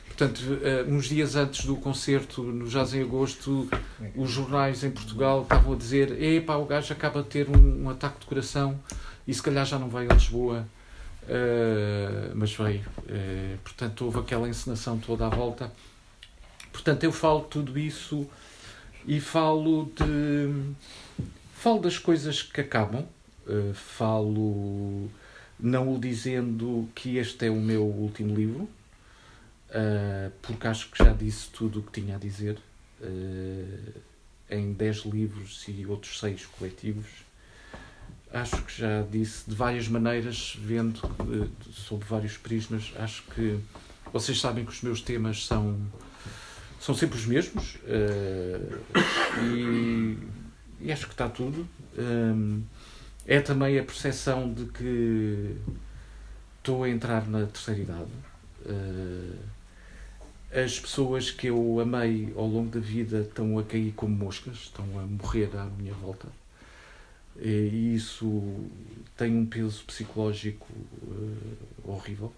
[0.06, 0.42] Portanto,
[0.86, 3.66] uns dias antes do concerto no Jazz em Agosto,
[4.14, 7.88] os jornais em Portugal estavam a dizer: epá, o gajo acaba de ter um, um
[7.88, 8.78] ataque de coração
[9.26, 10.66] e se calhar já não vai a Lisboa.
[11.30, 12.80] Uh, mas veio.
[12.80, 15.72] Uh, portanto, houve aquela encenação toda à volta.
[16.72, 18.28] Portanto, eu falo tudo isso
[19.06, 20.74] e falo de.
[21.54, 23.06] Falo das coisas que acabam,
[23.46, 25.08] uh, falo
[25.58, 28.66] não o dizendo que este é o meu último livro,
[30.40, 32.58] porque acho que já disse tudo o que tinha a dizer
[34.48, 37.04] em 10 livros e outros 6 coletivos
[38.32, 42.92] acho que já disse de várias maneiras, vendo uh, sob vários prismas.
[42.96, 43.58] Acho que
[44.12, 45.76] vocês sabem que os meus temas são,
[46.80, 49.04] são sempre os mesmos uh,
[49.44, 50.18] e,
[50.80, 51.66] e, acho que está tudo.
[51.98, 52.62] Um,
[53.26, 55.56] é também a percepção de que
[56.58, 58.10] estou a entrar na terceira idade.
[58.64, 59.36] Uh,
[60.52, 64.84] as pessoas que eu amei ao longo da vida estão a cair como moscas, estão
[64.98, 66.26] a morrer à minha volta
[67.41, 68.68] e isso
[69.16, 70.66] tem um peso psicológico
[71.03, 72.32] uh, horrível.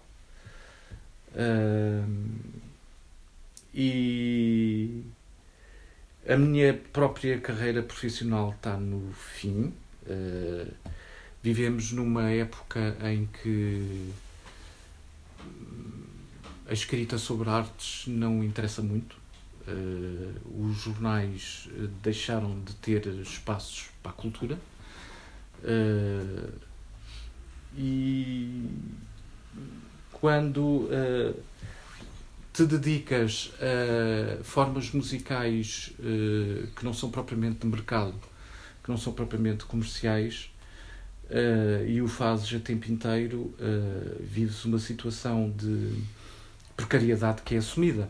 [1.33, 2.29] Uh,
[3.73, 5.03] e
[6.27, 9.73] a minha própria carreira profissional está no fim.
[10.05, 10.71] Uh,
[11.41, 14.09] vivemos numa época em que
[16.65, 19.17] a escrita sobre artes não interessa muito.
[19.67, 21.67] Uh, os jornais
[22.01, 24.57] deixaram de ter espaços para a cultura.
[25.63, 26.51] Uh,
[27.77, 28.69] e
[30.11, 31.35] quando uh,
[32.51, 38.15] te dedicas a formas musicais uh, que não são propriamente de mercado,
[38.83, 40.49] que não são propriamente comerciais,
[41.87, 43.55] e o fazes a tempo inteiro,
[44.19, 45.97] vives uma situação de
[46.75, 48.07] precariedade que é assumida.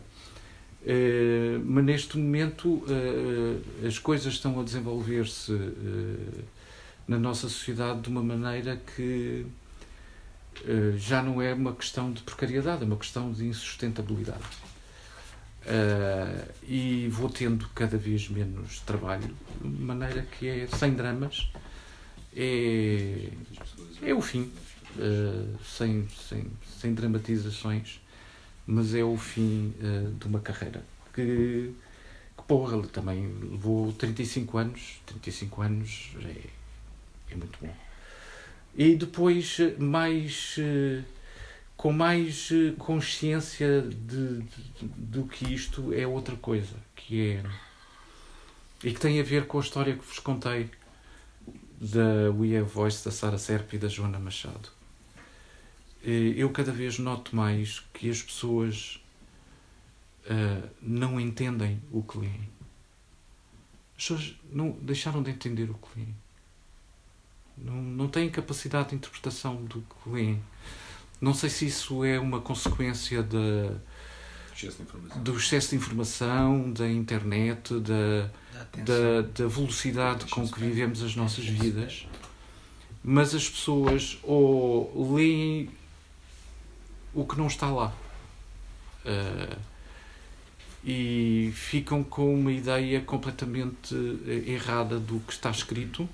[1.64, 2.84] mas neste momento
[3.86, 5.52] as coisas estão a desenvolver-se
[7.06, 9.46] na nossa sociedade de uma maneira que
[10.66, 14.44] uh, já não é uma questão de precariedade, é uma questão de insustentabilidade.
[15.66, 21.50] Uh, e vou tendo cada vez menos trabalho, de maneira que é sem dramas,
[22.36, 23.30] é,
[24.02, 24.52] é o fim,
[24.96, 26.46] uh, sem, sem,
[26.80, 28.00] sem dramatizações,
[28.66, 29.74] mas é o fim
[30.18, 30.82] de uma carreira
[31.14, 31.70] que,
[32.36, 36.48] que porra, também levou 35 anos, 35 anos é
[37.34, 37.74] é muito bom.
[38.76, 41.02] E depois, mais, eh,
[41.76, 47.44] com mais eh, consciência de, de, do que isto é outra coisa, que é.
[48.82, 50.70] e que tem a ver com a história que vos contei
[51.80, 54.70] da We Have Voice, da Sara Serp e da Joana Machado.
[56.04, 59.00] Eh, eu cada vez noto mais que as pessoas
[60.26, 62.48] uh, não entendem o que leem.
[63.96, 66.14] As pessoas não deixaram de entender o que leem.
[67.56, 70.42] Não, não têm capacidade de interpretação do que leem.
[71.20, 73.70] Não sei se isso é uma consequência de,
[75.16, 78.28] do excesso de informação, da internet, da,
[78.82, 82.06] da, da velocidade com que vivemos as nossas vidas.
[83.02, 85.70] Mas as pessoas ou leem
[87.12, 87.94] o que não está lá.
[89.04, 89.74] Uh,
[90.84, 93.94] e ficam com uma ideia completamente
[94.26, 96.06] eh, errada do que está escrito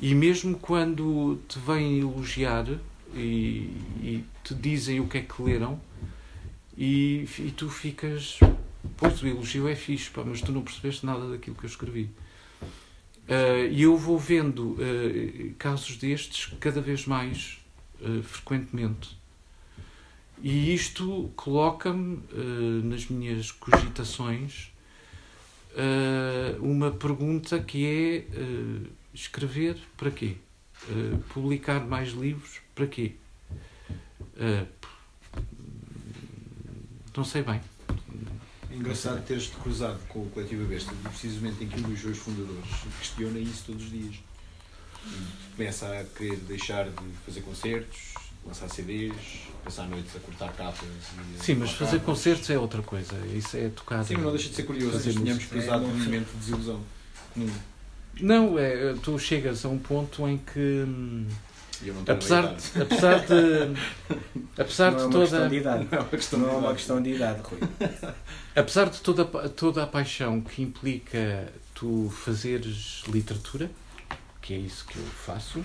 [0.00, 2.66] e mesmo quando te vêm elogiar
[3.14, 3.70] e,
[4.00, 5.80] e te dizem o que é que leram,
[6.76, 8.38] e, e tu ficas.
[8.96, 12.10] Pois o elogio é fixe, pá, mas tu não percebeste nada daquilo que eu escrevi.
[13.28, 17.60] Uh, e eu vou vendo uh, casos destes cada vez mais
[18.00, 19.16] uh, frequentemente.
[20.42, 22.20] E isto coloca-me
[22.82, 24.72] nas minhas cogitações
[26.60, 28.24] uma pergunta que é
[29.14, 30.36] Escrever para quê?
[30.88, 33.12] Uh, publicar mais livros para quê?
[34.36, 34.66] Uh,
[37.16, 37.60] não sei bem.
[38.70, 42.70] É engraçado teres-te cruzado com o Coletivo Besta, precisamente em que um dos dois fundadores
[42.98, 44.16] questiona isso todos os dias.
[45.54, 48.14] Começa a querer deixar de fazer concertos,
[48.46, 49.14] lançar CDs,
[49.62, 50.88] passar noites a cortar capas.
[51.38, 52.06] Sim, mas fazer capas.
[52.06, 53.14] concertos é outra coisa.
[53.26, 54.04] Isso é tocar.
[54.04, 54.94] Sim, mas não deixa de ser curioso.
[54.94, 56.82] Nós tínhamos cruzado é, um momento de desilusão.
[58.20, 60.86] Não, é, tu chegas a um ponto em que.
[62.06, 64.32] apesar de, apesar de.
[64.56, 65.48] Apesar não de é toda.
[65.48, 65.88] De idade.
[65.90, 67.58] Não, é uma questão, não é uma questão de idade, Rui.
[68.54, 73.70] Apesar de toda, toda a paixão que implica tu fazeres literatura,
[74.42, 75.64] que é isso que eu faço,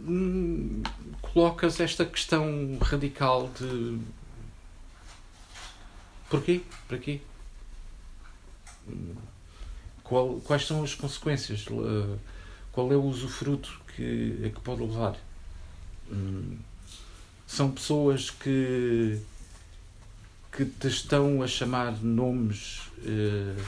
[0.00, 0.82] hum,
[1.20, 3.98] colocas esta questão radical de
[6.30, 6.62] porquê?
[6.88, 7.20] Para quê?
[10.02, 11.66] Qual, quais são as consequências,
[12.72, 15.16] qual é o usufruto que, a que pode levar.
[16.10, 16.58] Hum,
[17.46, 19.20] são pessoas que,
[20.50, 23.62] que te estão a chamar nomes eh,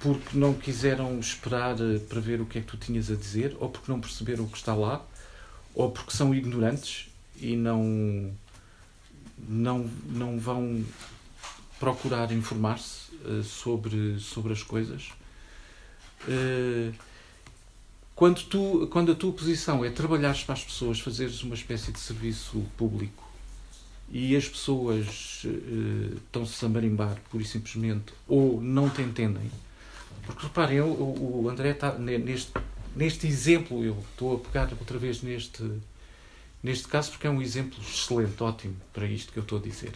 [0.00, 3.56] porque não quiseram esperar eh, para ver o que é que tu tinhas a dizer,
[3.58, 5.04] ou porque não perceberam o que está lá,
[5.74, 8.32] ou porque são ignorantes e não,
[9.36, 10.84] não, não vão
[11.78, 15.10] procurar informar-se uh, sobre, sobre as coisas.
[16.28, 16.92] Uh,
[18.14, 21.98] quando, tu, quando a tua posição é trabalhares para as pessoas, fazeres uma espécie de
[21.98, 23.28] serviço público
[24.10, 29.50] e as pessoas uh, estão-se a marimbar, pura e simplesmente, ou não te entendem.
[30.26, 32.52] Porque reparem, o André está neste,
[32.94, 35.62] neste exemplo, eu estou a pegar outra vez neste,
[36.62, 39.92] neste caso porque é um exemplo excelente, ótimo para isto que eu estou a dizer.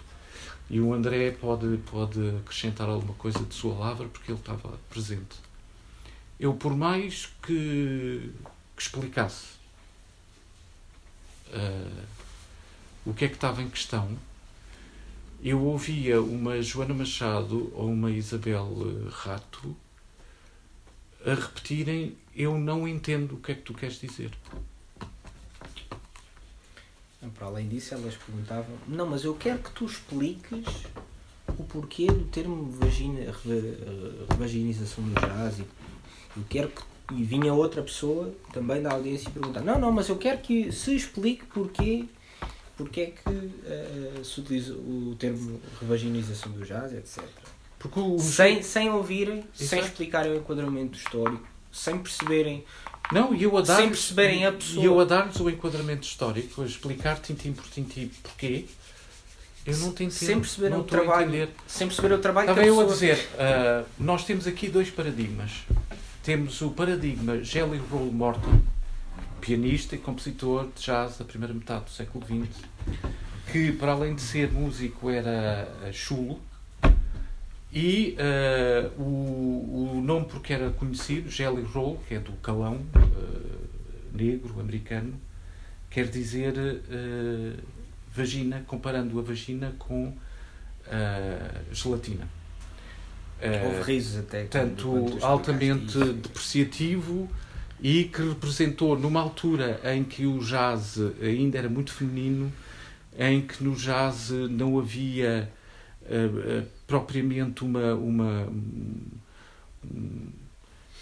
[0.70, 5.36] E o André pode, pode acrescentar alguma coisa de sua lavra porque ele estava presente.
[6.40, 8.32] Eu, por mais que,
[8.76, 9.54] que explicasse
[11.48, 12.02] uh,
[13.04, 14.16] o que é que estava em questão,
[15.42, 18.74] eu ouvia uma Joana Machado ou uma Isabel
[19.10, 19.76] Rato
[21.24, 24.30] a repetirem eu não entendo o que é que tu queres dizer.
[27.30, 30.84] Para além disso, elas perguntavam: Não, mas eu quero que tu expliques
[31.58, 33.32] o porquê do termo vagina,
[34.30, 35.60] revaginização do jazz.
[36.36, 36.82] Eu quero que.
[37.12, 40.72] E vinha outra pessoa também da audiência e perguntar: Não, não, mas eu quero que
[40.72, 42.06] se explique porquê,
[42.78, 47.22] porquê é que uh, se utiliza o termo revaginização do jazz, etc.
[47.78, 48.18] Porque o...
[48.18, 49.64] sem, sem ouvirem, Exato.
[49.66, 52.64] sem explicarem o enquadramento histórico, sem perceberem
[53.12, 54.82] não, e eu a dar sem perceberem a pessoa.
[54.82, 58.66] E eu a dar-lhes o enquadramento histórico, a explicar tintim por tintim porquê,
[59.66, 61.48] eu não tenho Sem perceber não o trabalho.
[61.66, 65.62] Sem perceber o trabalho Estava eu a dizer, uh, nós temos aqui dois paradigmas.
[66.22, 68.60] Temos o paradigma Jelly Roll Morton,
[69.40, 72.62] pianista e compositor de jazz da primeira metade do século XX,
[73.50, 76.40] que para além de ser músico era chulo,
[77.74, 84.16] e uh, o, o nome porque era conhecido, Jelly Roll, que é do calão uh,
[84.16, 85.20] negro americano,
[85.90, 87.60] quer dizer uh,
[88.14, 90.14] vagina, comparando a vagina com
[91.72, 92.28] gelatina.
[93.64, 94.44] Houve risos até.
[94.44, 97.28] Tanto altamente depreciativo
[97.80, 102.52] e que representou numa altura em que o jazz ainda era muito feminino,
[103.18, 105.50] em que no jazz não havia
[106.86, 108.48] propriamente uma, uma
[109.84, 110.28] um,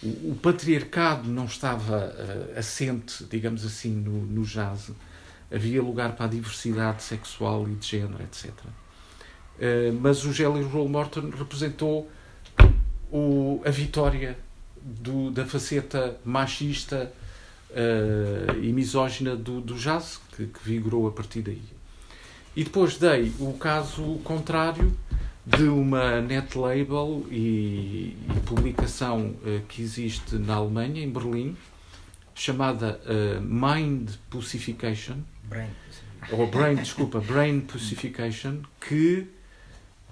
[0.03, 4.91] o patriarcado não estava uh, assente, digamos assim, no, no jazz.
[5.53, 8.51] Havia lugar para a diversidade sexual e de género, etc.
[8.51, 8.53] Uh,
[9.61, 12.11] eh, mas o Jelly Roll Morton representou
[13.13, 14.37] o, a vitória
[14.83, 17.13] do, da faceta machista
[17.71, 21.63] uh, e misógina do, do jazz, que, que vigorou a partir daí.
[22.57, 24.93] E depois dei o caso contrário
[25.45, 31.57] de uma net label e, e publicação uh, que existe na Alemanha, em Berlim,
[32.35, 35.19] chamada uh, Mind Pussification.
[35.45, 35.71] Brain.
[36.31, 39.27] Ou Brain, desculpa, Brain Pussification, que,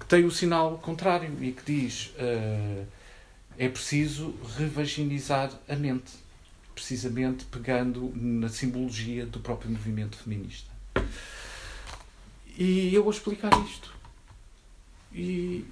[0.00, 2.84] que, tem o sinal contrário e que diz uh,
[3.56, 6.12] é preciso revaginizar a mente,
[6.74, 10.68] precisamente pegando na simbologia do próprio movimento feminista.
[12.58, 13.99] E eu vou explicar isto
[15.12, 15.64] e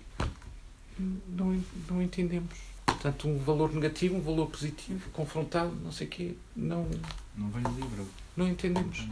[0.98, 2.54] não, não entendemos.
[2.84, 6.88] Portanto, um valor negativo, um valor positivo, confrontado, não sei o quê, não...
[7.36, 8.06] Não vem no livro.
[8.36, 9.06] Não entendemos.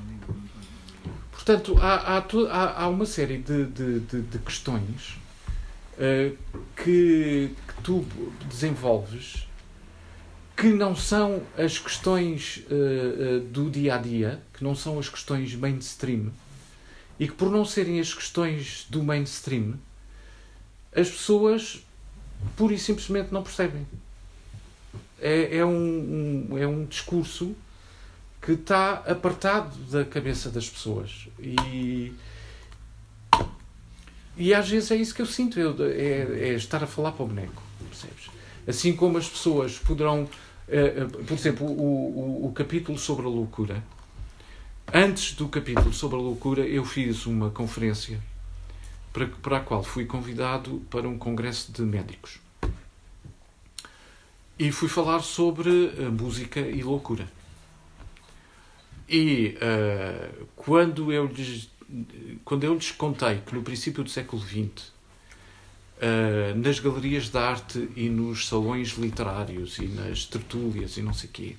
[1.31, 5.17] Portanto, há, há, há uma série de, de, de, de questões
[5.95, 6.37] uh,
[6.75, 8.05] que, que tu
[8.49, 9.47] desenvolves
[10.57, 15.09] que não são as questões uh, uh, do dia a dia, que não são as
[15.09, 16.33] questões mainstream,
[17.21, 19.75] e que por não serem as questões do mainstream,
[20.97, 21.85] as pessoas
[22.57, 23.87] pura e simplesmente não percebem.
[25.21, 27.55] É, é um, um, é um discurso
[28.41, 31.29] que está apartado da cabeça das pessoas.
[31.39, 32.13] E,
[34.37, 37.25] e às vezes é isso que eu sinto, eu, é, é estar a falar para
[37.25, 38.31] o boneco, percebes?
[38.67, 40.29] Assim como as pessoas poderão,
[40.69, 43.83] eh, eh, por exemplo, o, o, o capítulo sobre a loucura.
[44.93, 48.21] Antes do capítulo sobre a loucura, eu fiz uma conferência
[49.17, 52.39] para, para a qual fui convidado para um congresso de médicos.
[54.59, 55.71] E fui falar sobre
[56.21, 57.27] música e loucura.
[59.09, 61.71] E uh, quando, eu lhes,
[62.45, 64.93] quando eu lhes contei que no princípio do século XX, uh,
[66.01, 71.31] eh, nas galerias de arte e nos salões literários e nas tertúlias e não sei
[71.31, 71.57] o quê,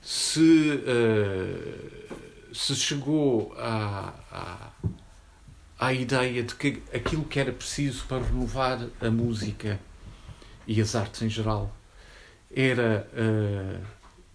[0.00, 4.70] se, uh, se chegou a, a
[5.80, 9.80] à ideia de que aquilo que era preciso para renovar a música
[10.66, 11.74] e as artes em geral
[12.54, 13.86] era uh,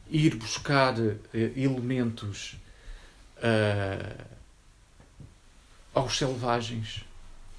[0.10, 2.58] ir buscar uh, elementos
[3.38, 4.26] uh,
[5.94, 7.06] aos selvagens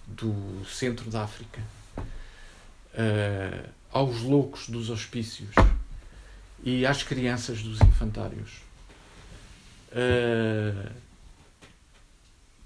[0.05, 1.61] do centro da África,
[3.91, 5.51] aos loucos dos hospícios
[6.63, 8.61] e às crianças dos infantários.
[9.91, 11.06] Uh,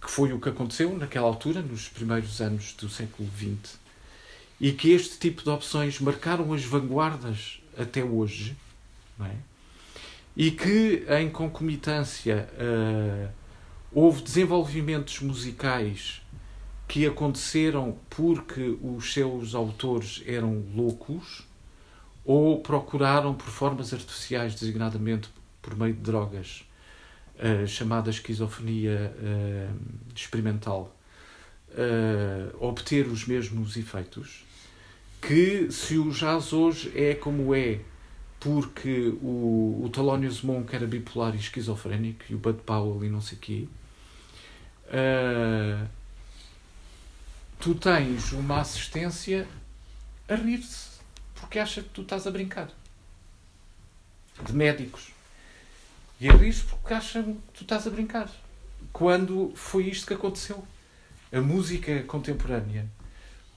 [0.00, 3.78] que foi o que aconteceu naquela altura, nos primeiros anos do século XX,
[4.60, 8.56] e que este tipo de opções marcaram as vanguardas até hoje,
[9.20, 9.34] é?
[10.36, 13.30] e que, em concomitância, uh,
[13.92, 16.22] houve desenvolvimentos musicais
[16.88, 21.46] que aconteceram porque os seus autores eram loucos
[22.24, 25.28] ou procuraram por formas artificiais, designadamente
[25.62, 26.64] por meio de drogas,
[27.66, 29.76] chamada esquizofrenia uh,
[30.14, 30.94] experimental,
[31.70, 34.44] uh, obter os mesmos efeitos,
[35.20, 37.80] que se o jazz hoje é como é
[38.38, 43.20] porque o, o Thelonious Monk era bipolar e esquizofrénico e o Bud Powell e não
[43.20, 43.68] sei o quê,
[44.86, 45.86] uh,
[47.58, 49.46] tu tens uma assistência
[50.28, 51.00] a rir-se
[51.34, 52.68] porque acha que tu estás a brincar.
[54.44, 55.19] De médicos.
[56.20, 58.30] E a rir-se porque acham que tu estás a brincar.
[58.92, 60.62] Quando foi isto que aconteceu.
[61.32, 62.88] A música contemporânea,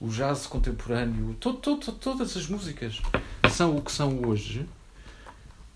[0.00, 3.02] o jazz contemporâneo, to, to, to, todas as músicas
[3.50, 4.64] são o que são hoje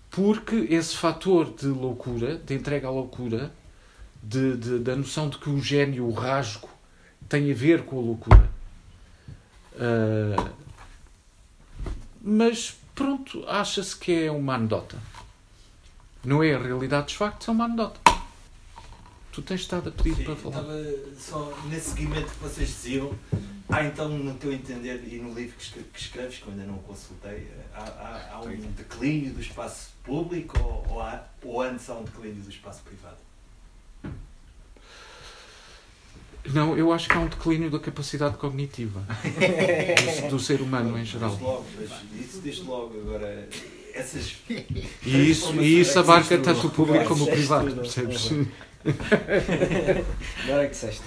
[0.09, 3.51] porque esse fator de loucura, de entrega à loucura,
[4.21, 6.69] de, de, da noção de que o gênio, o rasgo,
[7.27, 8.49] tem a ver com a loucura.
[9.75, 10.49] Uh,
[12.21, 14.97] mas pronto, acha-se que é uma anedota.
[16.23, 17.99] Não é a realidade dos factos, é uma anedota.
[19.31, 20.57] Tu tens estado a pedir Sim, para falar.
[20.57, 23.13] Estava só nesse seguimento que vocês diziam.
[23.69, 25.63] Há então, no teu entender, e no livro que
[25.95, 30.85] escreves, que eu ainda não consultei, há, há, há um declínio do espaço público ou,
[30.89, 33.17] ou, há, ou antes há um declínio do espaço privado?
[36.45, 39.05] Não, eu acho que há um declínio da capacidade cognitiva
[40.25, 41.29] do, do ser humano em geral.
[41.29, 41.65] Desde logo,
[42.19, 42.99] isso desde logo.
[42.99, 43.47] Agora,
[43.93, 44.35] essas.
[44.49, 48.31] E isso, e isso abarca tanto o público como o privado, percebes?
[50.43, 51.03] Agora é que disseste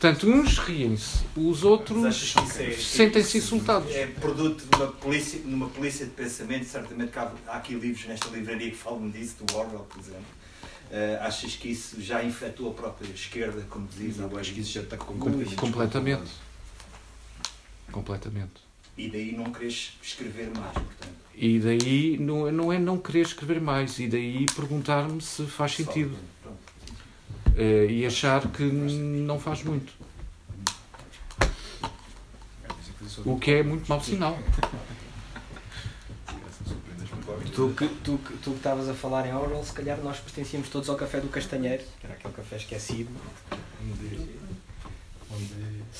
[0.00, 3.94] Portanto, uns riem-se, os outros é, sentem-se insultados.
[3.94, 8.30] É produto de uma polícia, numa polícia de pensamento, certamente há, há aqui livros nesta
[8.30, 10.24] livraria que falam disso, do Orwell, por exemplo.
[10.90, 14.18] Uh, achas que isso já infectou a própria esquerda, como dizias?
[14.18, 15.54] Eu acho que isso já está completamente.
[15.54, 16.30] Completamente.
[17.92, 18.69] Completamente.
[19.00, 21.14] E daí não queres escrever mais, portanto.
[21.34, 26.14] E daí não, não é não querer escrever mais, e daí perguntar-me se faz sentido.
[27.56, 29.90] Uh, e achar que não faz muito.
[33.24, 34.38] O que é muito mau sinal.
[37.54, 40.90] Tu que, tu, tu que estavas a falar em Orwell, se calhar nós pertencíamos todos
[40.90, 43.10] ao Café do Castanheiro, que era aquele café esquecido,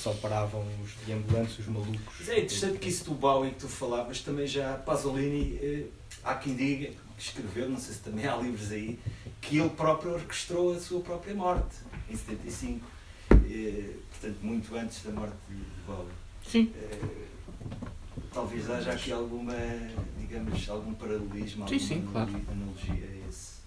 [0.01, 2.01] só paravam os deambulantes, os malucos.
[2.19, 5.87] Mas é interessante que isso do Bowie que tu falavas, também já Pasolini, eh,
[6.25, 8.99] há quem diga, que escreveu, não sei se também há livros aí,
[9.41, 11.77] que ele próprio orquestrou a sua própria morte,
[12.09, 12.87] em 75.
[13.31, 15.57] Eh, portanto, muito antes da morte de
[15.87, 16.09] Bowie.
[16.47, 16.73] Sim.
[16.75, 17.27] Eh,
[18.33, 19.55] talvez haja aqui alguma
[20.31, 22.31] digamos, algum paralelismo, sim, sim, claro.
[22.31, 23.59] analogia a esse,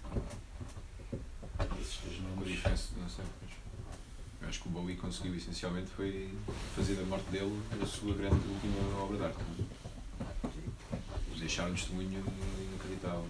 [1.78, 2.48] esses dois nomes.
[2.48, 3.53] diferença, não sei, eu
[4.54, 6.32] acho que o Bowie conseguiu essencialmente foi
[6.76, 9.38] fazer da morte dele a sua grande última obra de arte.
[11.36, 12.22] Deixar um testemunho
[12.70, 13.26] inacreditável.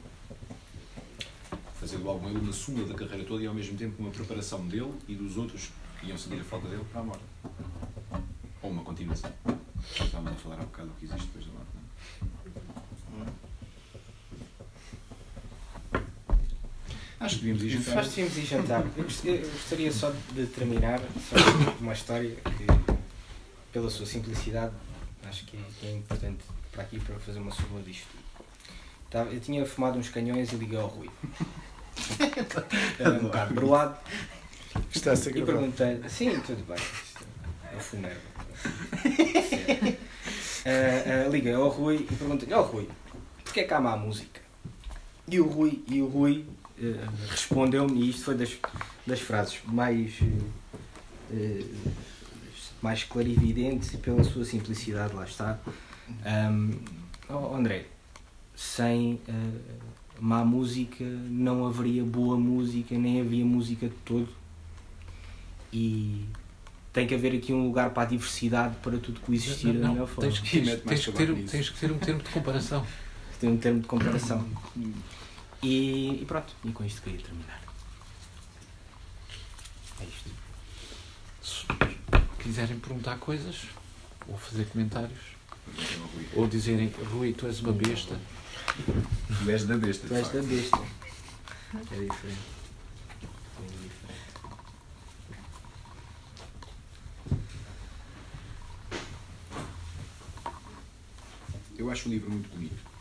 [1.81, 4.69] Fazer do álbum ele uma suma da carreira toda e ao mesmo tempo uma preparação
[4.69, 7.25] dele e dos outros que iam seguir a falta dele para a morte.
[8.63, 9.33] Ou uma continuação.
[9.91, 11.71] Estávamos a falar há bocado do que existe depois da morte,
[13.11, 13.45] não é?
[17.25, 17.99] Acho que devíamos ir jantar.
[18.01, 18.85] Acho que devíamos ir jantar.
[19.25, 21.37] Eu gostaria só de terminar só
[21.81, 22.67] uma história que,
[23.73, 24.75] pela sua simplicidade,
[25.27, 28.09] acho que é, importante para aqui para fazer uma súmula disto.
[29.33, 31.09] Eu tinha fumado uns canhões e liguei ao Rui.
[33.01, 33.97] Era um bocado broado.
[34.95, 36.85] Está a ser E perguntei sim, tudo bem.
[37.75, 38.21] É funeiro.
[40.67, 42.89] Uh, uh, liguei ao Rui e perguntei-lhe, ó oh, Rui,
[43.45, 44.43] porquê é que há má música?
[45.27, 46.45] E o Rui, e o Rui
[47.31, 48.57] respondeu-me, e isto foi das,
[49.07, 50.19] das frases mais,
[52.83, 55.59] mais clarividentes e pela sua simplicidade, lá está.
[56.27, 56.73] Um,
[57.29, 57.87] oh, André,
[58.55, 59.21] sem
[60.21, 64.29] má música não haveria boa música, nem havia música de todo.
[65.73, 66.25] E
[66.93, 69.89] tem que haver aqui um lugar para a diversidade, para tudo coexistir não, não, da
[69.89, 70.31] melhor forma.
[70.31, 72.87] Tens que, tens, tens que ter, tens que ter um termo de comparação.
[73.41, 74.47] ter um termo de comparação.
[75.65, 77.63] E, e, pronto, e com isto queria terminar.
[79.99, 80.31] É isto.
[81.43, 81.65] Se
[82.43, 83.63] quiserem perguntar coisas,
[84.29, 85.19] ou fazer comentários,
[86.35, 88.21] ou dizerem Rui, tu és uma besta.
[89.43, 90.07] Tu és da besta.
[90.07, 90.85] Tu és da besta.
[91.75, 92.55] É diferente.
[101.79, 102.94] Eu acho o livro muito bonito.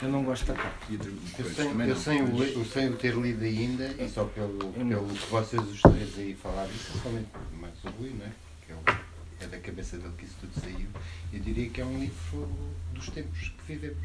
[0.00, 0.76] Eu não gosto da capa.
[0.90, 5.26] Eu, sem, eu sem, o, sem o ter lido ainda, e só pelo, pelo que
[5.26, 7.28] vocês os três aí falaram, principalmente
[7.60, 8.30] mais o Rui, não é?
[8.64, 10.86] que é, o, é da cabeça dele que isso tudo saiu,
[11.32, 12.48] eu diria que é um livro
[12.92, 13.98] dos tempos que vivemos.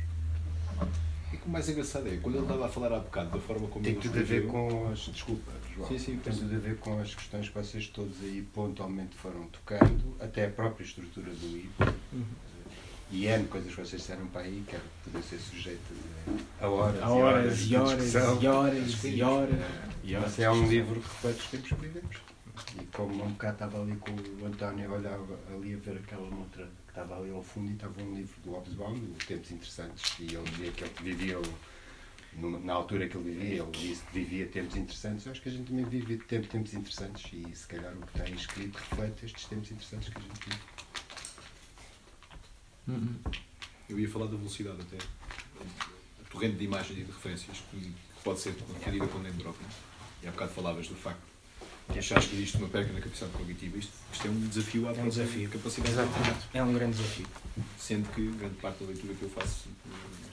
[1.32, 3.84] E o mais engraçado é, quando ele estava a falar há bocado da forma como
[3.84, 5.00] Tem ele tudo a ver com as.
[5.00, 5.88] Desculpa, João.
[5.88, 9.48] Sim, sim, Tem tudo a ver com as questões que vocês todos aí pontualmente foram
[9.48, 11.94] tocando, até a própria estrutura do livro.
[13.12, 15.82] E N coisas que vocês disseram para aí, que poder ser sujeito
[16.60, 18.42] a horas, Há horas e e horas, horas de discussão.
[18.42, 19.60] e horas e horas.
[20.04, 22.16] E Mas é um livro que reflete os tempos que vivemos.
[22.82, 26.66] E como um bocado estava ali com o António, olhava ali a ver aquela montra
[26.66, 30.44] que estava ali ao fundo e estava um livro do Hobsbawm, Tempos Interessantes, e ele
[30.50, 31.38] dizia que ele vivia,
[32.36, 35.26] na altura que ele vivia, ele disse que vivia tempos interessantes.
[35.26, 38.12] Eu acho que a gente também vive tempo- tempos interessantes e se calhar o que
[38.18, 40.62] está aí escrito reflete estes tempos interessantes que a gente vive.
[42.88, 43.16] Uhum.
[43.90, 44.98] Eu ia falar da velocidade até.
[44.98, 47.94] A torrente de imagens e de referências que
[48.24, 49.58] pode ser adquirida quando é drop.
[49.62, 49.70] Né?
[50.24, 51.34] E há bocado falavas do facto
[51.92, 53.78] que achaste que existe uma perca na capacidade cognitiva.
[53.78, 55.50] Isto, isto é um desafio à é um desafio.
[55.50, 56.48] capacidade Exatamente.
[56.54, 57.28] É um grande desafio.
[57.78, 59.68] Sendo que grande parte da leitura que eu faço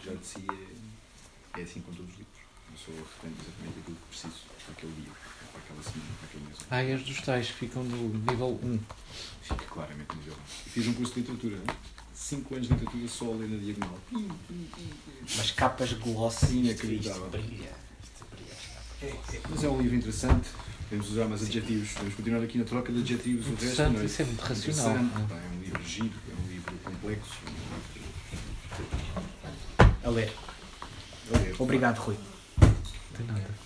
[0.04, 2.40] já de si é, é assim com todos os livros.
[2.70, 5.12] Não sou retendo exatamente aquilo que preciso para aquele dia,
[5.52, 6.58] para aquela semana, para aquele mês.
[6.70, 8.78] Ah, as dos tais que ficam no nível 1.
[9.42, 10.70] Fica claramente no nível 1.
[10.70, 11.99] Fiz um curso de literatura, não é?
[12.20, 13.98] 5 anos de literatura só ali na diagonal.
[15.36, 17.26] Mas capas glossy inacreditável.
[17.26, 17.72] É brilha.
[19.02, 20.48] É, é, mas é um livro interessante.
[20.82, 21.92] Podemos usar mais adjetivos.
[21.92, 23.46] Podemos continuar aqui na troca de adjetivos.
[23.46, 24.04] O resto não é?
[24.04, 24.96] Isso é muito racional.
[24.96, 27.38] É um livro giro, é um livro complexo.
[30.04, 30.32] A ler.
[31.34, 31.56] A ler.
[31.58, 32.16] Obrigado, Rui.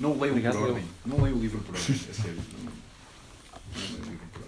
[0.00, 0.84] Não leio, Obrigado, não leio o livro por ordem.
[1.06, 2.42] Não leio o livro por ordem, é sério.
[2.52, 4.43] Não leio o livro por ordem.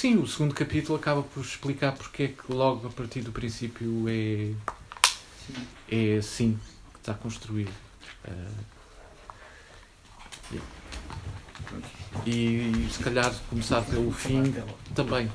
[0.00, 4.06] Sim, o segundo capítulo acaba por explicar porque é que logo a partir do princípio
[4.08, 4.54] é,
[5.90, 6.58] é assim
[6.94, 7.70] que está construído.
[8.26, 8.50] Ah,
[12.24, 14.42] e, e se calhar começar pelo fim
[14.94, 15.30] também.